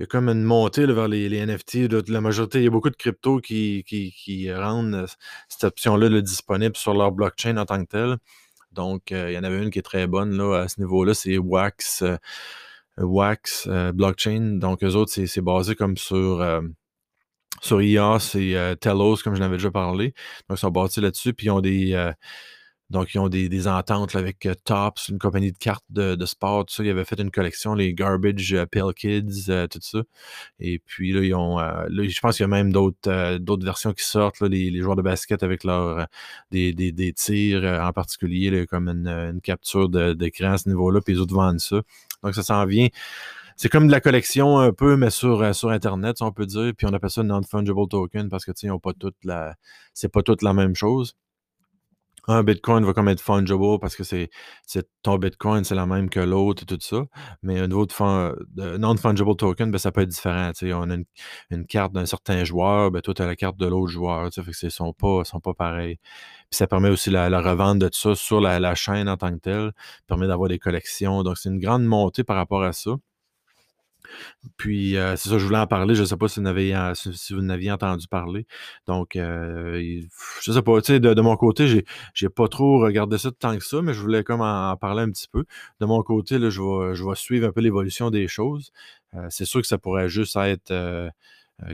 il 0.00 0.04
y 0.04 0.04
a 0.04 0.06
comme 0.06 0.30
une 0.30 0.44
montée 0.44 0.86
vers 0.86 1.08
les, 1.08 1.28
NFT. 1.44 1.92
la 2.08 2.22
majorité, 2.22 2.60
il 2.60 2.64
y 2.64 2.66
a 2.68 2.70
beaucoup 2.70 2.88
de 2.88 2.96
cryptos 2.96 3.38
qui, 3.42 4.50
rendent 4.50 4.94
euh, 4.94 5.06
cette 5.46 5.64
option-là 5.64 6.22
disponible 6.22 6.74
sur 6.74 6.94
leur 6.94 7.12
blockchain 7.12 7.58
en 7.58 7.66
tant 7.66 7.84
que 7.84 7.90
tel. 7.90 8.16
Donc, 8.72 9.12
euh, 9.12 9.30
il 9.30 9.34
y 9.34 9.38
en 9.38 9.44
avait 9.44 9.62
une 9.62 9.68
qui 9.68 9.78
est 9.78 9.82
très 9.82 10.06
bonne 10.06 10.38
là, 10.38 10.62
à 10.62 10.68
ce 10.68 10.80
niveau-là, 10.80 11.12
c'est 11.12 11.36
Wax, 11.36 12.00
euh, 12.00 12.16
Wax 12.96 13.68
Blockchain. 13.92 14.56
Donc, 14.58 14.82
eux 14.82 14.94
autres, 14.94 15.12
c'est 15.12 15.40
basé 15.42 15.74
comme 15.74 15.98
sur, 15.98 16.62
sur 17.60 17.82
IAS 17.82 18.36
et 18.36 18.74
Telos, 18.80 19.18
comme 19.22 19.34
je 19.34 19.40
l'avais 19.40 19.58
déjà 19.58 19.70
parlé. 19.70 20.14
Donc, 20.48 20.56
ils 20.56 20.60
sont 20.60 20.70
bâtis 20.70 21.02
là-dessus, 21.02 21.34
puis 21.34 21.48
ils 21.48 21.50
ont 21.50 21.60
des 21.60 22.12
donc, 22.90 23.14
ils 23.14 23.18
ont 23.18 23.28
des, 23.28 23.68
ententes 23.68 24.16
avec 24.16 24.46
euh, 24.46 24.54
Tops, 24.64 25.08
une 25.08 25.18
compagnie 25.20 25.52
de 25.52 25.58
cartes 25.58 25.84
de, 25.90 26.26
sport, 26.26 26.66
tout 26.66 26.74
ça. 26.74 26.82
Ils 26.82 26.90
avaient 26.90 27.04
fait 27.04 27.20
une 27.20 27.30
collection, 27.30 27.74
les 27.74 27.94
Garbage 27.94 28.52
euh, 28.52 28.66
Pale 28.66 28.92
Kids, 28.94 29.44
euh, 29.48 29.68
tout 29.68 29.78
ça. 29.80 30.00
Et 30.58 30.80
puis 30.80 31.12
là, 31.12 31.20
ils 31.22 31.34
ont. 31.34 31.58
je 31.88 32.20
pense 32.20 32.36
qu'il 32.36 32.44
y 32.44 32.44
a 32.44 32.48
même 32.48 32.72
d'autres 32.72 33.64
versions 33.64 33.92
qui 33.92 34.04
sortent, 34.04 34.40
les, 34.40 34.80
joueurs 34.80 34.96
de 34.96 35.02
basket 35.02 35.42
avec 35.44 35.62
leur 35.64 36.06
des, 36.50 36.72
des, 36.72 37.12
tirs 37.12 37.64
en 37.64 37.92
particulier, 37.92 38.66
comme 38.66 38.88
une, 38.88 39.40
capture 39.42 39.88
d'écran 39.88 40.52
à 40.52 40.58
ce 40.58 40.68
niveau-là, 40.68 41.00
puis 41.00 41.14
les 41.14 41.20
autres 41.20 41.34
vendent 41.34 41.60
ça. 41.60 41.82
Donc, 42.24 42.34
ça 42.34 42.42
s'en 42.42 42.66
vient. 42.66 42.88
C'est 43.56 43.68
comme 43.68 43.86
de 43.86 43.92
la 43.92 44.00
collection 44.00 44.58
un 44.58 44.72
peu, 44.72 44.96
mais 44.96 45.10
sur, 45.10 45.54
sur 45.54 45.70
Internet, 45.70 46.22
on 46.22 46.32
peut 46.32 46.46
dire. 46.46 46.72
Puis 46.76 46.86
on 46.86 46.92
appelle 46.94 47.10
ça 47.10 47.22
non-fungible 47.22 47.88
token 47.88 48.28
parce 48.30 48.44
que, 48.44 48.52
tu 48.52 48.60
sais, 48.60 48.66
ils 48.66 48.70
n'ont 48.70 48.80
pas 48.80 48.94
toute 48.94 49.16
la. 49.24 49.54
C'est 49.94 50.08
pas 50.08 50.22
toute 50.22 50.42
la 50.42 50.54
même 50.54 50.74
chose 50.74 51.14
un 52.28 52.42
Bitcoin 52.42 52.84
va 52.84 52.92
comme 52.92 53.08
être 53.08 53.20
fungible 53.20 53.78
parce 53.80 53.96
que 53.96 54.04
c'est 54.04 54.30
ton 55.02 55.18
Bitcoin, 55.18 55.64
c'est 55.64 55.74
la 55.74 55.86
même 55.86 56.10
que 56.10 56.20
l'autre 56.20 56.62
et 56.62 56.66
tout 56.66 56.78
ça. 56.80 57.02
Mais 57.42 57.58
un 57.58 57.70
autre 57.70 57.94
non-fungible 58.56 59.36
token, 59.36 59.70
ben, 59.70 59.78
ça 59.78 59.92
peut 59.92 60.02
être 60.02 60.08
différent. 60.08 60.52
On 60.62 60.90
a 60.90 60.96
une, 61.50 61.66
carte 61.66 61.92
d'un 61.92 62.06
certain 62.06 62.44
joueur, 62.44 62.90
ben, 62.90 63.00
toi, 63.00 63.14
tu 63.14 63.22
as 63.22 63.26
la 63.26 63.36
carte 63.36 63.56
de 63.56 63.66
l'autre 63.66 63.92
joueur. 63.92 64.32
Fait 64.32 64.42
que 64.42 64.66
ne 64.66 64.70
sont 64.70 64.92
pas, 64.92 65.24
sont 65.24 65.40
pas 65.40 65.54
pareils. 65.54 65.98
Ça 66.50 66.66
permet 66.66 66.90
aussi 66.90 67.10
la, 67.10 67.28
revente 67.40 67.78
de 67.78 67.88
tout 67.88 67.98
ça 67.98 68.14
sur 68.14 68.40
la, 68.40 68.60
la, 68.60 68.74
chaîne 68.74 69.08
en 69.08 69.16
tant 69.16 69.32
que 69.32 69.40
telle. 69.40 69.72
permet 70.06 70.26
d'avoir 70.26 70.48
des 70.48 70.58
collections. 70.58 71.22
Donc, 71.22 71.38
c'est 71.38 71.48
une 71.48 71.60
grande 71.60 71.84
montée 71.84 72.24
par 72.24 72.36
rapport 72.36 72.62
à 72.62 72.72
ça. 72.72 72.92
Puis, 74.56 74.96
euh, 74.96 75.16
c'est 75.16 75.28
ça, 75.28 75.38
je 75.38 75.44
voulais 75.44 75.58
en 75.58 75.66
parler. 75.66 75.94
Je 75.94 76.02
ne 76.02 76.06
sais 76.06 76.16
pas 76.16 76.28
si 76.28 76.40
vous, 76.40 77.42
n'aviez 77.42 77.72
entendu 77.72 78.06
parler. 78.08 78.46
Donc, 78.86 79.16
euh, 79.16 79.80
je 80.42 80.50
ne 80.50 80.56
sais 80.56 80.62
pas, 80.62 80.80
tu 80.82 81.00
de, 81.00 81.20
mon 81.20 81.36
côté, 81.36 81.66
j'ai, 81.68 81.84
j'ai 82.14 82.28
pas 82.28 82.48
trop 82.48 82.80
regardé 82.80 83.18
ça 83.18 83.30
tant 83.32 83.56
que 83.56 83.64
ça, 83.64 83.82
mais 83.82 83.94
je 83.94 84.00
voulais 84.00 84.24
comme 84.24 84.40
en, 84.40 84.76
parler 84.76 85.02
un 85.02 85.10
petit 85.10 85.28
peu. 85.28 85.44
De 85.80 85.86
mon 85.86 86.02
côté, 86.02 86.38
je, 86.50 86.60
vais, 86.60 87.14
suivre 87.14 87.48
un 87.48 87.52
peu 87.52 87.60
l'évolution 87.60 88.10
des 88.10 88.28
choses. 88.28 88.72
Euh, 89.14 89.26
c'est 89.30 89.44
sûr 89.44 89.60
que 89.60 89.66
ça 89.66 89.78
pourrait 89.78 90.08
juste 90.08 90.36
être 90.36 90.72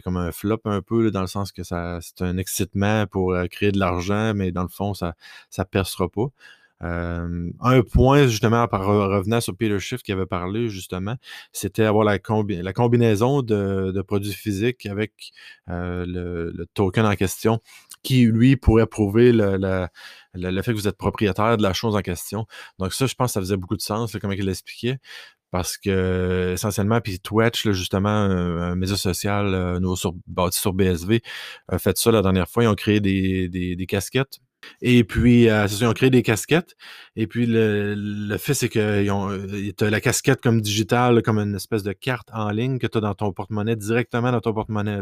comme 0.02 0.16
un 0.16 0.32
flop 0.32 0.60
un 0.64 0.82
peu, 0.82 1.12
dans 1.12 1.20
le 1.20 1.28
sens 1.28 1.52
que 1.52 1.62
c'est 1.62 1.74
un 2.20 2.38
excitement 2.38 3.06
pour 3.06 3.36
créer 3.50 3.70
de 3.70 3.78
l'argent, 3.78 4.34
mais 4.34 4.50
dans 4.50 4.62
le 4.62 4.68
fond, 4.68 4.94
ça 4.94 5.14
ne 5.58 5.64
percera 5.64 6.08
pas. 6.08 6.26
Euh, 6.82 7.50
un 7.60 7.82
point, 7.82 8.26
justement, 8.26 8.68
par 8.68 8.84
revenant 8.84 9.40
sur 9.40 9.56
Peter 9.56 9.78
Schiff 9.78 10.02
qui 10.02 10.12
avait 10.12 10.26
parlé, 10.26 10.68
justement, 10.68 11.16
c'était 11.52 11.84
avoir 11.84 12.04
la, 12.04 12.18
combinaison 12.18 13.42
de, 13.42 14.02
produits 14.02 14.32
physiques 14.32 14.86
avec 14.86 15.32
euh, 15.70 16.04
le, 16.06 16.66
token 16.74 17.06
en 17.06 17.14
question 17.14 17.60
qui, 18.02 18.26
lui, 18.26 18.56
pourrait 18.56 18.86
prouver 18.86 19.32
le, 19.32 19.88
fait 20.62 20.72
que 20.72 20.76
vous 20.76 20.88
êtes 20.88 20.98
propriétaire 20.98 21.56
de 21.56 21.62
la 21.62 21.72
chose 21.72 21.96
en 21.96 22.02
question. 22.02 22.46
Donc 22.78 22.92
ça, 22.92 23.06
je 23.06 23.14
pense 23.14 23.30
que 23.30 23.34
ça 23.34 23.40
faisait 23.40 23.56
beaucoup 23.56 23.76
de 23.76 23.82
sens, 23.82 24.16
comme 24.18 24.32
il 24.32 24.44
l'expliquait. 24.44 24.98
Parce 25.52 25.78
que, 25.78 26.52
essentiellement, 26.54 27.00
puis 27.00 27.20
Twitch, 27.20 27.70
justement, 27.70 28.08
un, 28.08 28.74
média 28.74 28.96
social 28.96 29.54
euh, 29.54 29.80
nouveau 29.80 29.96
sur, 29.96 30.12
bâti 30.26 30.58
sur 30.60 30.72
BSV, 30.74 31.22
a 31.68 31.78
fait 31.78 31.96
ça 31.96 32.10
la 32.10 32.20
dernière 32.20 32.48
fois. 32.48 32.64
Ils 32.64 32.68
ont 32.68 32.74
créé 32.74 33.00
des 33.00 33.86
casquettes 33.88 34.40
et 34.82 35.04
puis, 35.04 35.48
euh, 35.48 35.66
ils 35.66 35.84
ont 35.84 35.92
créé 35.92 36.10
des 36.10 36.22
casquettes. 36.22 36.76
Et 37.16 37.26
puis, 37.26 37.46
le, 37.46 38.36
fait, 38.38 38.54
c'est 38.54 38.68
que 38.68 38.78
euh, 38.78 39.72
tu 39.76 39.84
as 39.84 39.90
la 39.90 40.00
casquette 40.00 40.40
comme 40.40 40.60
digitale, 40.60 41.22
comme 41.22 41.38
une 41.38 41.54
espèce 41.54 41.82
de 41.82 41.92
carte 41.92 42.28
en 42.32 42.50
ligne 42.50 42.78
que 42.78 42.86
tu 42.86 42.98
as 42.98 43.00
dans 43.00 43.14
ton 43.14 43.32
porte-monnaie, 43.32 43.76
directement 43.76 44.32
dans 44.32 44.40
ton 44.40 44.52
porte-monnaie. 44.52 44.98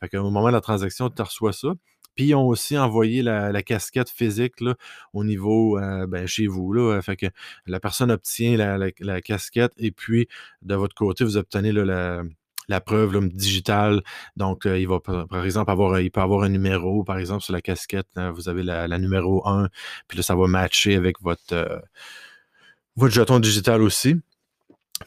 Fait 0.00 0.08
qu'au 0.08 0.30
moment 0.30 0.48
de 0.48 0.52
la 0.52 0.60
transaction, 0.60 1.10
tu 1.10 1.22
reçois 1.22 1.52
ça. 1.52 1.68
Puis, 2.14 2.26
ils 2.28 2.34
ont 2.34 2.46
aussi 2.46 2.78
envoyé 2.78 3.22
la, 3.22 3.62
casquette 3.62 4.10
physique 4.10 4.54
au 5.12 5.24
niveau 5.24 5.78
euh, 5.78 6.06
ben, 6.06 6.26
chez 6.26 6.46
vous. 6.46 6.74
Fait 7.02 7.16
que 7.16 7.26
la 7.66 7.80
personne 7.80 8.10
obtient 8.10 8.56
la, 8.56 9.20
casquette 9.20 9.72
et 9.78 9.90
puis, 9.92 10.28
de 10.62 10.74
votre 10.74 10.94
côté, 10.94 11.24
vous 11.24 11.36
obtenez 11.36 11.72
la 11.72 12.22
la 12.68 12.80
preuve 12.80 13.28
digitale. 13.28 14.02
Donc, 14.36 14.66
euh, 14.66 14.78
il 14.78 14.88
va, 14.88 15.00
par 15.00 15.44
exemple, 15.44 15.70
avoir, 15.70 16.00
il 16.00 16.10
peut 16.10 16.20
avoir 16.20 16.42
un 16.42 16.48
numéro, 16.48 17.04
par 17.04 17.18
exemple, 17.18 17.42
sur 17.42 17.52
la 17.52 17.60
casquette. 17.60 18.08
vous 18.34 18.48
avez 18.48 18.62
la, 18.62 18.98
numéro 18.98 19.46
1, 19.46 19.68
puis 20.08 20.18
là, 20.18 20.22
ça 20.22 20.34
va 20.34 20.46
matcher 20.46 20.96
avec 20.96 21.20
votre, 21.20 21.52
euh, 21.52 21.78
votre 22.96 23.14
jeton 23.14 23.40
digital 23.40 23.82
aussi. 23.82 24.16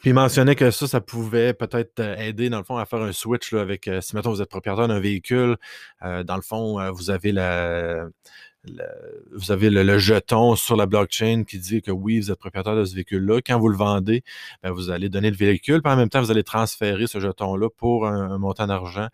Puis 0.00 0.10
il 0.10 0.14
mentionnait 0.14 0.54
que 0.54 0.70
ça, 0.70 0.86
ça 0.86 1.00
pouvait 1.00 1.52
peut-être 1.52 1.98
euh, 1.98 2.14
aider, 2.16 2.48
dans 2.48 2.58
le 2.58 2.64
fond, 2.64 2.76
à 2.76 2.86
faire 2.86 3.00
un 3.00 3.12
switch 3.12 3.52
avec, 3.54 3.90
si 4.00 4.14
maintenant 4.14 4.30
vous 4.30 4.40
êtes 4.40 4.48
propriétaire 4.48 4.86
d'un 4.86 5.00
véhicule, 5.00 5.56
dans 6.00 6.36
le 6.36 6.42
fond, 6.42 6.92
vous 6.92 7.10
avez 7.10 7.32
la, 7.32 8.06
vous 9.32 9.52
avez 9.52 9.70
le, 9.70 9.98
jeton 9.98 10.54
sur 10.54 10.76
la 10.76 10.86
blockchain 10.86 11.44
qui 11.44 11.58
dit 11.58 11.82
que 11.82 11.90
oui, 11.90 12.20
vous 12.20 12.30
êtes 12.30 12.38
propriétaire 12.38 12.76
de 12.76 12.84
ce 12.84 12.94
véhicule-là. 12.94 13.40
Quand 13.44 13.58
vous 13.58 13.68
le 13.68 13.76
vendez, 13.76 14.22
ben, 14.62 14.70
vous 14.70 14.90
allez 14.90 15.08
donner 15.08 15.30
le 15.30 15.36
véhicule, 15.36 15.82
puis 15.82 15.92
en 15.92 15.96
même 15.96 16.08
temps, 16.10 16.20
vous 16.20 16.30
allez 16.30 16.44
transférer 16.44 17.06
ce 17.06 17.20
jeton-là 17.20 17.68
pour 17.70 18.06
un, 18.06 18.38
montant 18.38 18.66
d'argent. 18.66 19.08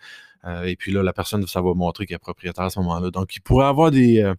Euh, 0.45 0.65
et 0.65 0.77
puis 0.77 0.93
là, 0.93 1.03
la 1.03 1.13
personne, 1.13 1.47
ça 1.47 1.61
va 1.61 1.75
montrer 1.75 2.07
qu'elle 2.07 2.17
est 2.17 2.19
propriétaire 2.19 2.65
à 2.65 2.71
ce 2.71 2.79
moment-là. 2.81 3.11
Donc, 3.11 3.35
il 3.37 3.41
pourrait 3.41 3.67
avoir 3.67 3.91
des, 3.91 4.23
euh, 4.23 4.35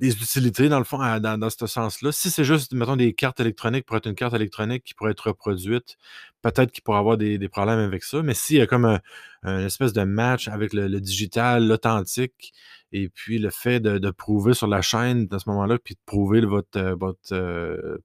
des 0.00 0.14
utilités, 0.14 0.68
dans 0.70 0.78
le 0.78 0.84
fond, 0.84 0.98
dans, 0.98 1.50
ce 1.50 1.66
sens-là. 1.66 2.10
Si 2.10 2.30
c'est 2.30 2.44
juste, 2.44 2.72
mettons, 2.72 2.96
des 2.96 3.12
cartes 3.12 3.38
électroniques 3.38 3.84
pour 3.84 3.96
être 3.96 4.06
une 4.06 4.14
carte 4.14 4.34
électronique 4.34 4.82
qui 4.82 4.94
pourrait 4.94 5.12
être 5.12 5.28
reproduite, 5.28 5.98
peut-être 6.42 6.72
qu'il 6.72 6.82
pourrait 6.82 6.98
avoir 6.98 7.18
des, 7.18 7.48
problèmes 7.50 7.78
avec 7.78 8.02
ça. 8.02 8.22
Mais 8.22 8.32
s'il 8.32 8.56
y 8.56 8.60
a 8.62 8.66
comme 8.66 8.98
un, 9.42 9.66
espèce 9.66 9.92
de 9.92 10.02
match 10.02 10.48
avec 10.48 10.72
le, 10.72 11.00
digital, 11.00 11.68
l'authentique, 11.68 12.54
et 12.92 13.08
puis 13.10 13.38
le 13.38 13.50
fait 13.50 13.78
de, 13.80 14.10
prouver 14.10 14.54
sur 14.54 14.66
la 14.66 14.80
chaîne 14.80 15.28
à 15.32 15.38
ce 15.38 15.48
moment-là, 15.50 15.78
puis 15.78 15.94
de 15.94 16.00
prouver 16.06 16.40
votre, 16.40 16.78
euh, 16.78 16.94
votre 16.98 17.18
euh, 17.32 17.98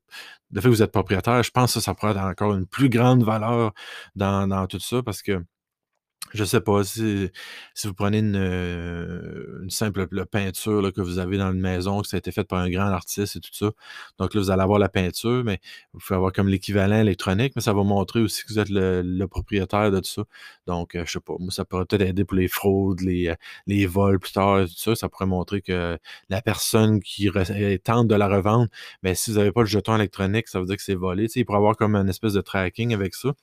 le 0.52 0.62
fait 0.62 0.68
que 0.68 0.74
vous 0.74 0.84
êtes 0.84 0.92
propriétaire, 0.92 1.42
je 1.44 1.52
pense 1.52 1.74
que 1.74 1.80
ça, 1.80 1.94
pourrait 1.94 2.12
avoir 2.12 2.28
encore 2.28 2.54
une 2.54 2.68
plus 2.68 2.90
grande 2.90 3.24
valeur 3.24 3.74
dans, 4.16 4.48
dans 4.48 4.68
tout 4.68 4.80
ça 4.80 5.02
parce 5.02 5.22
que 5.22 5.42
je 6.36 6.44
sais 6.44 6.62
pas 6.62 6.84
si, 6.84 7.30
si 7.74 7.88
vous 7.88 7.94
prenez 7.94 8.20
une, 8.20 8.36
euh, 8.36 9.65
simple 9.70 10.08
peinture 10.25 10.92
que 10.94 11.01
vous 11.01 11.20
avez 11.20 11.38
dans 11.38 11.51
une 11.51 11.60
maison, 11.60 12.01
que 12.01 12.08
ça 12.08 12.18
a 12.18 12.20
été 12.20 12.32
fait 12.32 12.44
par 12.44 12.60
un 12.60 12.70
grand 12.70 12.88
artiste 12.88 13.38
et 13.38 13.39
tout 13.39 13.54
ça. 13.54 13.72
Donc 14.20 14.34
là, 14.34 14.42
vous 14.42 14.51
allez 14.51 14.62
avoir 14.62 14.80
la 14.80 14.89
peinture, 14.89 15.44
mais 15.44 15.60
vous 15.94 16.00
pouvez 16.00 16.15
avoir 16.15 16.32
comme 16.34 16.48
l'équivalent 16.50 17.00
électronique, 17.00 17.54
mais 17.56 17.62
ça 17.62 17.74
va 17.74 17.84
montrer 17.84 18.22
aussi 18.22 18.44
que 18.44 18.54
vous 18.54 18.60
êtes 18.60 18.70
le, 18.70 19.25
propriétaire 19.27 19.92
de 19.92 20.00
tout 20.00 20.10
ça. 20.10 20.24
Donc, 20.68 20.96
euh, 20.96 21.04
je 21.06 21.13
sais 21.13 21.20
pas, 21.20 21.34
moi, 21.39 21.51
ça 21.51 21.65
pourrait 21.65 21.86
peut-être 21.86 22.08
aider 22.08 22.25
pour 22.25 22.38
les 22.38 22.48
fraudes, 22.48 23.01
les, 23.01 23.30
euh, 23.30 23.36
les 23.68 23.86
vols 23.86 24.20
plus 24.20 24.34
tard, 24.34 24.65
tout 24.65 24.74
ça. 24.75 24.96
Ça 24.96 25.10
pourrait 25.10 25.25
montrer 25.25 25.62
que 25.62 25.98
la 26.30 26.42
personne 26.42 27.00
qui 27.01 27.30
tente 27.84 28.08
de 28.08 28.15
la 28.15 28.27
revendre, 28.27 28.68
mais 29.04 29.15
si 29.15 29.32
vous 29.32 29.38
n'avez 29.38 29.51
pas 29.51 29.62
le 29.62 29.68
jeton 29.68 29.96
électronique, 29.96 30.48
ça 30.48 30.60
veut 30.60 30.65
dire 30.65 30.77
que 30.77 30.84
c'est 30.84 30.96
volé. 30.96 31.27
il 31.36 31.46
pourrait 31.46 31.58
avoir 31.58 31.75
comme 31.77 31.96
une 31.96 32.10
espèce 32.10 32.34
de 32.34 32.42
tracking 32.42 32.94
avec 32.94 33.15
ça. 33.15 33.34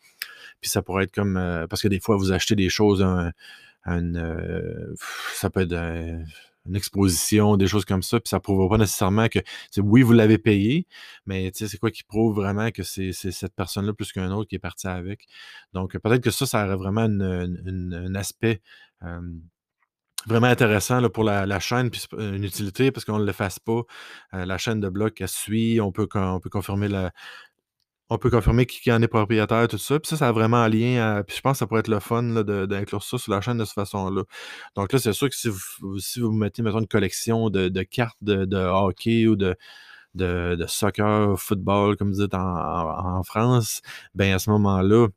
Puis 0.62 0.70
ça 0.70 0.80
pourrait 0.80 1.04
être 1.04 1.14
comme. 1.14 1.36
Euh, 1.36 1.66
parce 1.66 1.82
que 1.82 1.88
des 1.88 1.98
fois, 1.98 2.16
vous 2.16 2.32
achetez 2.32 2.54
des 2.54 2.68
choses, 2.68 2.81
un, 3.02 3.32
euh, 3.86 4.94
ça 5.34 5.50
peut 5.50 5.60
être 5.60 5.74
une 6.66 6.76
exposition, 6.76 7.56
des 7.56 7.66
choses 7.66 7.84
comme 7.84 8.02
ça, 8.02 8.20
puis 8.20 8.28
ça 8.28 8.36
ne 8.36 8.40
prouve 8.40 8.68
pas 8.68 8.78
nécessairement 8.78 9.28
que. 9.28 9.40
Oui, 9.78 10.02
vous 10.02 10.12
l'avez 10.12 10.38
payé, 10.38 10.86
mais 11.26 11.50
c'est 11.54 11.78
quoi 11.78 11.90
qui 11.90 12.04
prouve 12.04 12.36
vraiment 12.36 12.70
que 12.70 12.82
c'est 12.82 13.12
cette 13.12 13.54
personne-là 13.54 13.92
plus 13.92 14.12
qu'un 14.12 14.30
autre 14.30 14.48
qui 14.48 14.56
est 14.56 14.60
parti 14.60 14.86
avec? 14.86 15.26
Donc, 15.72 15.98
peut-être 15.98 16.22
que 16.22 16.30
ça, 16.30 16.46
ça 16.46 16.64
aurait 16.64 16.76
vraiment 16.76 17.02
un 17.02 18.14
aspect. 18.14 18.62
vraiment 20.26 20.46
intéressant 20.46 21.02
pour 21.10 21.24
la, 21.24 21.60
chaîne, 21.60 21.90
puis 21.90 22.06
une 22.16 22.44
utilité 22.44 22.92
parce 22.92 23.04
qu'on 23.04 23.18
ne 23.18 23.24
le 23.24 23.32
fasse 23.32 23.58
pas. 23.58 23.82
Euh, 24.34 24.44
la 24.44 24.56
chaîne 24.58 24.80
de 24.80 24.88
bloc, 24.88 25.20
elle 25.20 25.28
suit, 25.28 25.80
on 25.80 25.90
peut, 25.90 26.08
on 26.14 26.38
peut 26.38 26.50
confirmer 26.50 26.86
la, 26.88 27.12
on 28.12 28.18
peut 28.18 28.30
confirmer 28.30 28.66
qui, 28.66 28.92
en 28.92 29.00
est 29.00 29.08
propriétaire, 29.08 29.66
tout 29.68 29.78
ça. 29.78 29.98
Puis 29.98 30.08
ça, 30.08 30.16
ça 30.16 30.28
a 30.28 30.32
vraiment 30.32 30.58
un 30.58 30.68
lien. 30.68 31.22
puis 31.26 31.36
je 31.36 31.40
pense 31.40 31.54
que 31.54 31.58
ça 31.60 31.66
pourrait 31.66 31.80
être 31.80 31.88
le 31.88 32.00
fun 32.00 32.22
d'inclure 32.22 33.02
ça 33.02 33.18
sur 33.18 33.32
la 33.32 33.40
chaîne 33.40 33.58
de 33.58 33.64
cette 33.64 33.74
façon-là. 33.74 34.22
Donc 34.76 34.92
là, 34.92 34.98
c'est 34.98 35.12
sûr 35.12 35.28
que 35.28 35.34
si 35.34 35.48
vous, 35.48 35.58
vous 35.80 36.32
mettez, 36.32 36.62
une 36.62 36.86
collection 36.86 37.50
de, 37.50 37.82
cartes 37.82 38.18
de, 38.20 38.56
hockey 38.56 39.26
ou 39.26 39.36
de, 39.36 39.56
de, 40.14 40.64
soccer, 40.68 41.38
football, 41.40 41.96
comme 41.96 42.12
vous 42.12 42.20
dites 42.22 42.34
en, 42.34 43.22
France, 43.24 43.80
ben 44.14 44.34
à 44.34 44.38
ce 44.38 44.50
moment-là, 44.50 45.08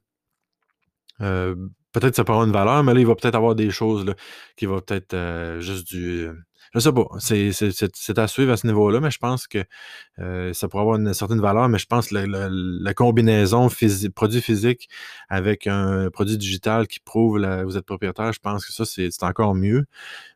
euh, 1.22 1.56
peut-être 2.00 2.16
ça 2.16 2.24
peut 2.24 2.34
avoir 2.34 2.46
une 2.46 2.54
valeur, 2.54 2.84
mais 2.84 2.94
là, 2.94 3.00
il 3.00 3.08
va 3.08 3.16
peut-être 3.16 3.36
avoir 3.36 3.56
des 3.56 3.72
choses 3.72 4.06
qui 4.58 4.66
vont 4.66 4.80
peut-être 4.80 5.14
euh, 5.14 5.60
juste 5.62 5.88
du 5.88 6.30
je 6.76 6.80
sais 6.82 6.92
pas. 6.92 7.08
C'est 7.20 8.20
à 8.20 8.28
suivre 8.28 8.52
à 8.52 8.58
ce 8.58 8.68
niveau-là, 8.68 9.00
mais 9.00 9.10
je 9.10 9.18
pense 9.18 9.48
que 9.48 9.64
euh, 10.20 10.52
ça 10.52 10.68
pourrait 10.68 10.82
avoir 10.82 10.98
une 10.98 11.14
certaine 11.14 11.40
valeur, 11.40 11.70
mais 11.70 11.80
je 11.80 11.86
pense 11.86 12.10
que 12.10 12.16
la, 12.16 12.94
combinaison 12.94 13.70
produit 14.14 14.42
physique 14.42 14.90
avec 15.30 15.68
un 15.68 16.10
produit 16.10 16.38
digital 16.38 16.88
qui 16.88 17.00
prouve 17.00 17.40
que 17.42 17.64
vous 17.64 17.78
êtes 17.78 17.86
propriétaire, 17.86 18.34
je 18.34 18.40
pense 18.40 18.66
que 18.66 18.74
ça, 18.74 18.84
c'est 18.86 19.24
encore 19.24 19.56
mieux. 19.56 19.86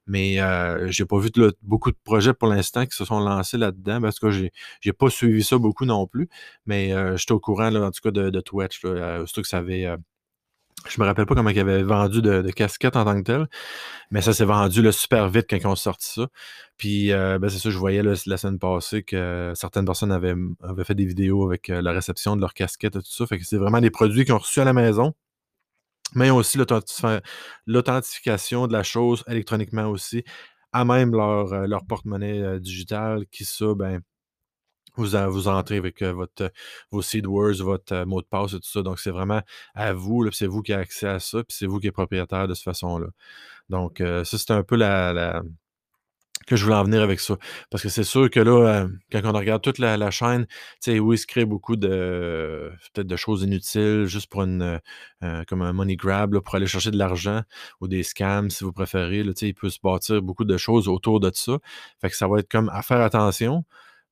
Mais 0.07 0.39
euh, 0.41 0.89
j'ai 0.89 1.05
pas 1.05 1.19
vu 1.19 1.29
beaucoup 1.61 1.91
de 1.91 1.97
projets 2.03 2.33
pour 2.33 2.47
l'instant 2.47 2.85
qui 2.85 2.95
se 2.95 3.05
sont 3.05 3.19
lancés 3.19 3.57
là-dedans 3.57 4.01
parce 4.01 4.19
que 4.19 4.31
j'ai 4.31 4.93
pas 4.93 5.09
suivi 5.09 5.43
ça 5.43 5.57
beaucoup 5.57 5.85
non 5.85 6.07
plus. 6.07 6.29
Mais 6.65 6.93
euh, 6.93 7.17
j'étais 7.17 7.33
au 7.33 7.39
courant, 7.39 7.73
en 7.75 7.91
tout 7.91 8.01
cas, 8.01 8.11
de, 8.11 8.41
Twitch, 8.41 8.83
là, 8.83 9.25
surtout 9.25 9.41
que 9.41 9.47
ça 9.47 9.57
avait 9.57 9.87
je 10.88 11.01
me 11.01 11.05
rappelle 11.05 11.25
pas 11.25 11.36
comment 11.36 11.50
ils 11.50 11.59
avaient 11.59 11.83
vendu 11.83 12.21
de, 12.21 12.41
casquettes 12.51 12.95
en 12.95 13.05
tant 13.05 13.17
que 13.17 13.24
tel, 13.24 13.48
mais 14.12 14.21
ça 14.21 14.33
s'est 14.33 14.45
vendu 14.45 14.81
là, 14.81 14.91
super 14.91 15.29
vite 15.29 15.48
quand 15.50 15.57
ils 15.57 15.67
ont 15.67 15.75
sorti 15.75 16.09
ça. 16.09 16.27
Puis 16.77 17.12
euh, 17.12 17.39
ben, 17.39 17.50
c'est 17.50 17.59
ça, 17.59 17.69
je 17.69 17.77
voyais 17.77 18.01
la 18.03 18.15
semaine 18.15 18.59
passée 18.59 19.03
que 19.03 19.51
certaines 19.55 19.86
personnes 19.86 20.12
avaient, 20.12 20.36
fait 20.86 20.95
des 20.95 21.05
vidéos 21.05 21.45
avec 21.45 21.69
euh, 21.69 21.81
la 21.81 21.91
réception 21.91 22.36
de 22.36 22.41
leurs 22.41 22.53
casquettes 22.53 22.95
et 22.95 23.00
tout 23.00 23.12
ça. 23.12 23.25
Fait 23.27 23.38
que 23.38 23.45
c'est 23.45 23.57
vraiment 23.57 23.81
des 23.81 23.91
produits 23.91 24.25
qu'ils 24.25 24.33
ont 24.33 24.39
reçus 24.39 24.62
à 24.62 24.65
la 24.65 24.74
maison. 24.74 25.13
Mais 26.15 26.31
aussi 26.31 26.57
l'authentification 27.67 28.67
de 28.67 28.74
la 28.74 28.81
chose 28.81 29.24
électroniquement 29.27 29.88
aussi, 29.88 30.24
à 30.71 30.83
même 30.83 31.12
leur, 31.12 31.53
euh, 31.53 31.67
leur 31.67 31.86
porte-monnaie 31.86 32.59
digital, 32.59 33.25
qui 33.27 33.45
ça, 33.45 33.75
ben, 33.75 34.01
vous, 35.00 35.32
vous 35.32 35.48
entrez 35.48 35.77
avec 35.77 36.01
votre, 36.03 36.51
vos 36.91 37.01
seed 37.01 37.25
words, 37.25 37.63
votre 37.63 38.06
mot 38.06 38.22
de 38.22 38.27
passe 38.27 38.53
et 38.53 38.60
tout 38.60 38.70
ça. 38.70 38.82
Donc, 38.82 39.00
c'est 39.00 39.12
vraiment 39.12 39.41
à 39.75 39.94
vous, 39.94 40.29
c'est 40.32 40.48
vous 40.48 40.62
qui 40.62 40.74
avez 40.74 40.84
accès 40.84 41.08
à 41.08 41.20
ça, 41.20 41.44
puis 41.44 41.56
c'est 41.58 41.65
vous 41.65 41.79
qui 41.79 41.88
êtes 41.88 41.94
propriétaire 41.94 42.48
de 42.48 42.53
cette 42.53 42.65
façon-là. 42.65 43.08
Donc, 43.70 43.98
ça, 44.00 44.24
c'est 44.25 44.51
un 44.51 44.63
peu 44.63 44.75
la, 44.75 45.41
que 46.50 46.56
je 46.56 46.63
voulais 46.63 46.75
en 46.75 46.84
venir 46.84 47.01
avec 47.01 47.20
ça. 47.20 47.38
Parce 47.70 47.84
que 47.84 47.89
c'est 47.89 48.03
sûr 48.03 48.29
que 48.29 48.39
là, 48.39 48.88
quand 49.12 49.22
on 49.24 49.32
regarde 49.32 49.62
toute 49.62 49.77
la, 49.77 50.12
chaîne, 50.12 50.48
tu 50.48 50.56
sais, 50.79 50.98
il 50.98 51.18
se 51.18 51.27
crée 51.27 51.46
beaucoup 51.46 51.75
de 51.75 52.72
choses 53.15 53.44
inutiles 53.44 54.06
juste 54.06 54.27
pour 54.29 54.41
une 54.44 54.79
comme 55.48 55.62
un 55.62 55.74
money 55.74 55.96
grab 55.96 56.39
pour 56.39 56.56
aller 56.56 56.68
chercher 56.68 56.91
de 56.91 56.98
l'argent 56.98 57.44
ou 57.82 57.88
des 57.88 58.03
scams 58.03 58.50
si 58.50 58.63
vous 58.63 58.74
préférez. 58.74 59.24
Là, 59.24 59.34
il 59.41 59.53
peut 59.53 59.70
se 59.70 59.79
bâtir 59.82 60.22
beaucoup 60.22 60.46
de 60.46 60.58
choses 60.58 60.88
autour 60.88 61.20
de 61.20 61.32
ça. 61.34 61.60
Fait 62.01 62.10
que 62.10 62.15
ça 62.15 62.27
va 62.27 62.39
être 62.39 62.50
comme 62.50 62.70
à 62.70 62.82
faire 62.82 63.01
attention 63.01 63.63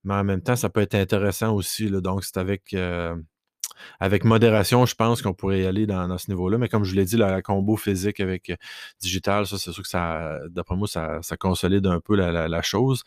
mais 0.07 0.13
en 0.15 0.23
même 0.23 0.41
temps, 0.41 0.55
ça 0.55 0.69
peut 0.69 0.81
être 0.81 0.95
intéressant 0.95 1.53
aussi. 1.53 1.91
donc, 1.91 2.23
c'est 2.23 2.37
avec, 2.37 2.73
euh, 2.73 3.13
avec 3.99 4.23
modération, 4.23 4.85
je 4.85 4.95
pense 4.95 5.21
qu'on 5.21 5.33
pourrait 5.33 5.63
y 5.63 5.65
aller 5.65 5.85
dans, 5.85 6.17
ce 6.17 6.31
niveau-là. 6.31 6.57
Mais 6.57 6.69
comme 6.69 6.85
je 6.85 6.95
l'ai 6.95 7.03
dit, 7.03 7.17
la, 7.17 7.41
combo 7.41 7.75
physique 7.75 8.21
avec 8.21 8.49
euh, 8.49 8.55
digital, 9.01 9.45
ça, 9.45 9.57
c'est 9.57 9.73
sûr 9.73 9.83
que 9.83 9.89
ça, 9.89 10.39
d'après 10.49 10.77
moi, 10.77 10.87
ça, 10.87 11.19
consolide 11.37 11.85
un 11.87 11.99
peu 11.99 12.15
la, 12.15 12.61
chose. 12.61 13.03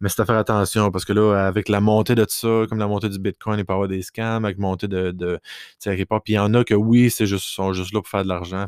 Mais 0.00 0.08
c'est 0.08 0.22
à 0.22 0.26
faire 0.26 0.38
attention 0.38 0.92
parce 0.92 1.04
que 1.04 1.12
là, 1.12 1.34
avec 1.46 1.68
la 1.68 1.80
montée 1.80 2.14
de 2.14 2.24
tout 2.24 2.30
ça, 2.30 2.66
comme 2.68 2.78
la 2.78 2.86
montée 2.86 3.08
du 3.08 3.18
Bitcoin, 3.18 3.58
il 3.58 3.64
peut 3.64 3.72
avoir 3.72 3.88
des 3.88 4.02
scams, 4.02 4.44
avec 4.44 4.58
montée 4.58 4.86
de, 4.86 5.10
de 5.10 5.40
puis 5.80 6.20
il 6.28 6.34
y 6.34 6.38
en 6.38 6.54
a 6.54 6.62
que 6.62 6.74
oui, 6.74 7.10
c'est 7.10 7.26
juste, 7.26 7.46
sont 7.46 7.72
juste 7.72 7.92
là 7.92 8.00
pour 8.00 8.08
faire 8.08 8.22
de 8.22 8.28
l'argent. 8.28 8.66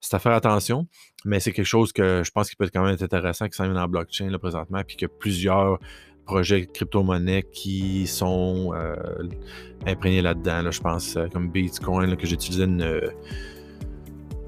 C'est 0.00 0.14
à 0.14 0.18
faire 0.20 0.32
attention, 0.32 0.86
mais 1.24 1.40
c'est 1.40 1.52
quelque 1.52 1.66
chose 1.66 1.92
que 1.92 2.22
je 2.24 2.30
pense 2.30 2.50
qui 2.50 2.56
peut 2.56 2.64
être 2.64 2.72
quand 2.72 2.84
même 2.84 2.96
intéressant 3.00 3.48
qui 3.48 3.56
s'en 3.56 3.66
dans 3.66 3.72
la 3.72 3.86
blockchain 3.88 4.30
là, 4.30 4.38
présentement, 4.38 4.82
puis 4.86 4.96
que 4.96 5.06
plusieurs 5.06 5.78
projets 6.24 6.66
crypto-monnaies 6.66 7.44
qui 7.52 8.06
sont 8.06 8.72
imprégnés 9.86 10.22
là-dedans. 10.22 10.70
je 10.70 10.80
pense 10.80 11.18
comme 11.32 11.48
Bitcoin, 11.48 12.16
que 12.16 12.26
j'utilisais 12.26 12.64
une, 12.64 13.00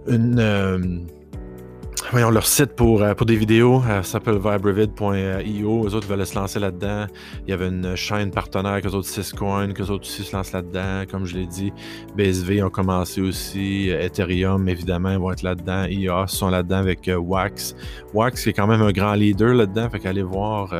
une 0.06 1.06
voyons, 2.10 2.30
leur 2.30 2.46
site 2.46 2.74
pour, 2.76 3.02
euh, 3.02 3.14
pour 3.14 3.26
des 3.26 3.36
vidéos, 3.36 3.82
ça 3.82 4.02
s'appelle 4.02 4.36
vibrevid.io. 4.36 5.86
Eux 5.86 5.94
autres 5.94 6.06
veulent 6.06 6.26
se 6.26 6.34
lancer 6.34 6.58
là-dedans. 6.58 7.06
Il 7.46 7.50
y 7.50 7.52
avait 7.52 7.68
une 7.68 7.96
chaîne 7.96 8.30
partenaire, 8.30 8.80
qu'eux 8.80 8.90
autres 8.90 9.08
Syscoin, 9.08 9.72
qu'eux 9.72 9.90
autres 9.90 10.06
aussi 10.06 10.22
se 10.22 10.34
lancent 10.34 10.52
là-dedans. 10.52 11.04
Comme 11.10 11.26
je 11.26 11.36
l'ai 11.36 11.46
dit, 11.46 11.72
BSV 12.16 12.62
ont 12.62 12.70
commencé 12.70 13.20
aussi. 13.20 13.88
Ethereum, 13.90 14.68
évidemment, 14.68 15.18
vont 15.18 15.32
être 15.32 15.42
là-dedans. 15.42 15.84
IOS 15.84 16.28
sont 16.28 16.48
là-dedans 16.48 16.78
avec 16.78 17.08
euh, 17.08 17.16
Wax. 17.16 17.74
Wax, 18.14 18.46
est 18.46 18.52
quand 18.52 18.66
même 18.66 18.82
un 18.82 18.92
grand 18.92 19.14
leader 19.14 19.54
là-dedans. 19.54 19.90
Fait 19.90 20.00
qu'allez 20.00 20.22
voir. 20.22 20.72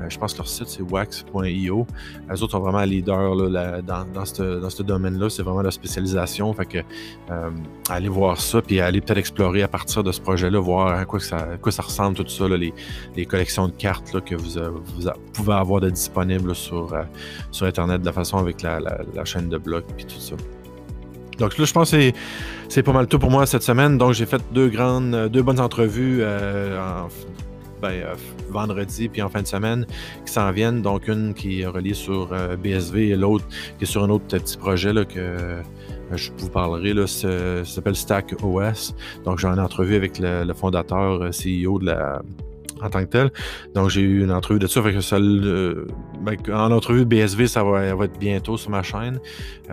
Euh, 0.00 0.08
je 0.08 0.18
pense 0.18 0.32
que 0.32 0.38
leur 0.38 0.48
site, 0.48 0.68
c'est 0.68 0.82
wax.io. 0.82 1.86
Les 2.30 2.42
autres 2.42 2.52
sont 2.52 2.60
vraiment 2.60 2.82
leaders 2.82 3.34
là, 3.34 3.82
dans, 3.82 4.24
ce 4.24 4.82
domaine-là. 4.82 5.28
C'est 5.30 5.42
vraiment 5.42 5.62
leur 5.62 5.72
spécialisation. 5.72 6.52
Fait 6.54 6.66
que 6.66 6.78
euh, 7.30 7.50
allez 7.88 8.08
voir 8.08 8.40
ça, 8.40 8.62
puis 8.62 8.80
allez 8.80 9.00
peut-être 9.00 9.18
explorer 9.18 9.62
à 9.62 9.68
partir 9.68 10.02
de 10.02 10.12
ce 10.12 10.20
projet-là, 10.20 10.58
voir 10.58 10.98
à 10.98 11.04
quoi, 11.04 11.20
ça, 11.20 11.58
ressemble, 11.82 12.16
tout 12.16 12.28
ça, 12.28 12.46
les, 12.48 13.26
collections 13.26 13.68
de 13.68 13.72
cartes 13.72 14.20
que 14.24 14.34
vous, 14.34 14.58
euh, 14.58 14.70
pouvez 15.32 15.54
avoir 15.54 15.80
disponibles 15.80 16.54
sur, 16.54 16.94
Internet 17.62 18.00
de 18.00 18.06
la 18.06 18.12
façon 18.12 18.38
avec 18.38 18.62
la, 18.62 18.80
chaîne 19.24 19.48
de 19.48 19.56
blog, 19.56 19.84
puis 19.96 20.04
tout 20.04 20.18
ça. 20.18 20.34
Donc 21.38 21.56
là, 21.56 21.64
je 21.64 21.72
pense 21.72 21.92
que 21.92 22.12
c'est 22.68 22.82
pas 22.82 22.92
mal 22.92 23.06
tout 23.06 23.18
pour 23.18 23.30
moi 23.30 23.46
cette 23.46 23.62
semaine. 23.62 23.98
Donc 23.98 24.12
j'ai 24.12 24.26
fait 24.26 24.42
deux 24.52 24.68
grandes, 24.68 25.28
deux 25.28 25.42
bonnes 25.42 25.60
entrevues 25.60 26.24
en, 26.24 27.08
ben, 27.82 27.90
euh, 27.90 28.14
vendredi 28.48 29.08
puis 29.08 29.20
en 29.22 29.28
fin 29.28 29.42
de 29.42 29.46
semaine 29.46 29.84
qui 30.24 30.32
s'en 30.32 30.50
viennent. 30.52 30.80
Donc, 30.82 31.08
une 31.08 31.34
qui 31.34 31.60
est 31.60 31.66
reliée 31.66 31.94
sur 31.94 32.32
euh, 32.32 32.56
BSV 32.56 33.08
et 33.08 33.16
l'autre 33.16 33.44
qui 33.78 33.84
est 33.84 33.86
sur 33.86 34.04
un 34.04 34.08
autre 34.08 34.24
petit 34.28 34.56
projet 34.56 34.92
là, 34.92 35.04
que 35.04 35.18
euh, 35.18 35.62
je 36.12 36.30
vous 36.38 36.48
parlerai. 36.48 36.94
Là, 36.94 37.06
ça, 37.06 37.64
s'appelle 37.64 37.96
Stack 37.96 38.36
OS. 38.42 38.94
Donc, 39.24 39.38
j'ai 39.38 39.48
une 39.48 39.58
entrevue 39.60 39.96
avec 39.96 40.18
le, 40.18 40.52
fondateur, 40.54 41.30
CEO 41.30 41.78
de 41.80 41.86
la, 41.86 42.22
en 42.82 42.90
tant 42.90 43.00
que 43.00 43.10
tel. 43.10 43.30
Donc, 43.74 43.88
j'ai 43.90 44.00
eu 44.00 44.22
une 44.22 44.32
entrevue 44.32 44.58
de 44.58 44.66
ça. 44.66 44.80
Ben, 44.82 46.36
en 46.52 46.70
entrevue 46.70 47.04
BSV, 47.04 47.46
ça 47.46 47.64
va, 47.64 47.84
être 47.86 48.18
bientôt 48.18 48.56
sur 48.56 48.70
ma 48.70 48.82
chaîne. 48.82 49.20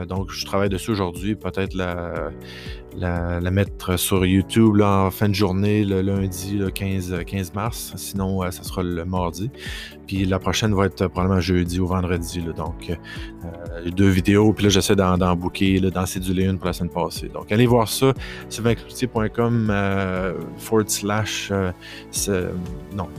donc, 0.08 0.32
je 0.32 0.46
travaille 0.46 0.70
dessus 0.70 0.92
aujourd'hui. 0.92 1.36
Peut-être 1.36 1.74
la, 1.74 2.32
mettre 3.52 3.98
sur 3.98 4.26
YouTube 4.26 4.82
en 4.82 5.12
fin 5.12 5.30
de 5.30 5.36
journée, 5.36 5.84
le 5.84 6.02
lundi 6.02 6.58
le 6.58 6.70
15, 6.70 7.24
15 7.26 7.54
mars. 7.54 7.94
Sinon, 7.96 8.44
euh, 8.44 8.52
ça 8.52 8.64
sera 8.64 8.84
le 8.84 9.06
mardi. 9.06 9.50
Puis 10.08 10.26
la 10.26 10.40
prochaine 10.40 10.74
va 10.74 10.86
être 10.86 11.08
probablement 11.08 11.40
jeudi 11.40 11.80
ou 11.80 11.88
vendredi. 11.88 12.42
donc, 12.56 12.90
euh, 12.90 13.92
deux 13.92 14.10
vidéos. 14.10 14.54
Puis 14.54 14.64
là, 14.64 14.70
j'essaie 14.70 14.96
d'en, 14.96 15.36
booker, 15.36 15.80
d'en 15.82 16.06
céduler 16.06 16.46
une 16.46 16.58
pour 16.58 16.68
la 16.68 16.74
semaine 16.74 16.92
passée. 16.92 17.30
Donc, 17.30 17.52
allez 17.52 17.68
voir 17.68 17.88
ça. 17.88 18.14
sylvaincloutier.com 18.50 19.68
euh, 19.70 20.34
forward 20.58 20.90
slash. 20.90 21.52
Non, 23.04 23.10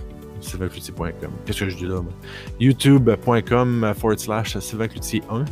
sylvaincloutier.com. 0.41 1.31
Qu'est-ce 1.45 1.61
que 1.61 1.69
je 1.69 1.77
dis 1.77 1.87
là? 1.87 2.01
YouTube.com 2.61 3.93
forward 3.97 4.19
slash 4.19 4.59
sylvaincloutier 4.59 5.23
1. 5.31 5.45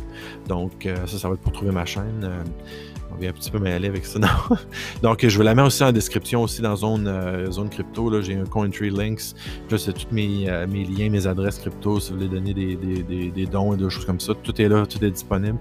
Donc, 0.47 0.87
ça, 1.05 1.17
ça 1.17 1.27
va 1.27 1.33
être 1.33 1.41
pour 1.41 1.51
trouver 1.51 1.71
ma 1.71 1.85
chaîne 1.85 2.29
un 3.27 3.33
petit 3.33 3.51
peu 3.51 3.59
mêler 3.59 3.87
avec 3.87 4.05
ça. 4.05 4.19
Donc, 5.03 5.25
je 5.25 5.35
vous 5.35 5.43
la 5.43 5.55
mets 5.55 5.61
aussi 5.61 5.83
en 5.83 5.91
description 5.91 6.43
aussi 6.43 6.61
dans 6.61 6.75
zone, 6.75 7.07
euh, 7.07 7.51
zone 7.51 7.69
crypto. 7.69 8.21
J'ai 8.21 8.35
un 8.35 8.45
Cointree 8.45 8.89
Links. 8.89 9.35
Là, 9.69 9.77
c'est 9.77 9.93
tous 9.93 10.07
mes, 10.11 10.49
euh, 10.49 10.67
mes, 10.67 10.85
liens, 10.85 11.09
mes 11.09 11.27
adresses 11.27 11.59
crypto 11.59 11.99
si 11.99 12.11
vous 12.11 12.17
voulez 12.17 12.29
donner 12.29 12.53
des, 12.53 12.75
des, 12.75 13.31
des, 13.31 13.45
dons 13.45 13.73
et 13.73 13.77
des 13.77 13.89
choses 13.89 14.05
comme 14.05 14.19
ça. 14.19 14.33
Tout 14.41 14.61
est 14.61 14.69
là, 14.69 14.85
tout 14.85 15.03
est 15.03 15.11
disponible. 15.11 15.57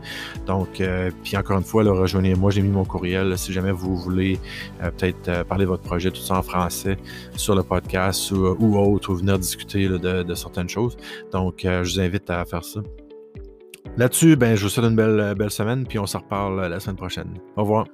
Donc, 0.47 0.81
euh, 0.81 1.11
puis 1.23 1.37
encore 1.37 1.59
une 1.59 1.65
fois, 1.65 1.83
rejoignez-moi. 1.85 2.51
J'ai 2.51 2.63
mis 2.63 2.71
mon 2.71 2.85
courriel 2.85 3.37
si 3.37 3.53
jamais 3.53 3.73
vous 3.73 3.97
voulez 3.97 4.39
peut-être 4.81 5.45
parler 5.45 5.65
de 5.65 5.71
votre 5.71 5.83
projet, 5.83 6.11
tout 6.11 6.21
ça 6.21 6.39
en 6.39 6.43
français 6.43 6.97
sur 7.37 7.55
le 7.55 7.63
podcast 7.63 8.31
ou, 8.31 8.77
autre, 8.77 9.13
ou 9.13 9.17
venir 9.17 9.39
discuter 9.39 9.89
de, 9.89 10.35
certaines 10.35 10.69
choses. 10.69 10.97
Donc, 11.33 11.61
je 11.63 11.81
vous 11.81 12.01
invite 12.01 12.31
à 12.31 12.45
faire 12.45 12.65
ça. 12.65 12.81
Là-dessus, 13.99 14.37
ben, 14.37 14.55
je 14.55 14.63
vous 14.63 14.69
souhaite 14.69 14.87
une 14.87 14.95
belle, 14.95 15.35
belle 15.37 15.51
semaine, 15.51 15.85
puis 15.85 15.99
on 15.99 16.07
se 16.07 16.17
reparle 16.17 16.69
la 16.69 16.79
semaine 16.79 16.95
prochaine. 16.95 17.35
Au 17.57 17.63
revoir. 17.63 17.89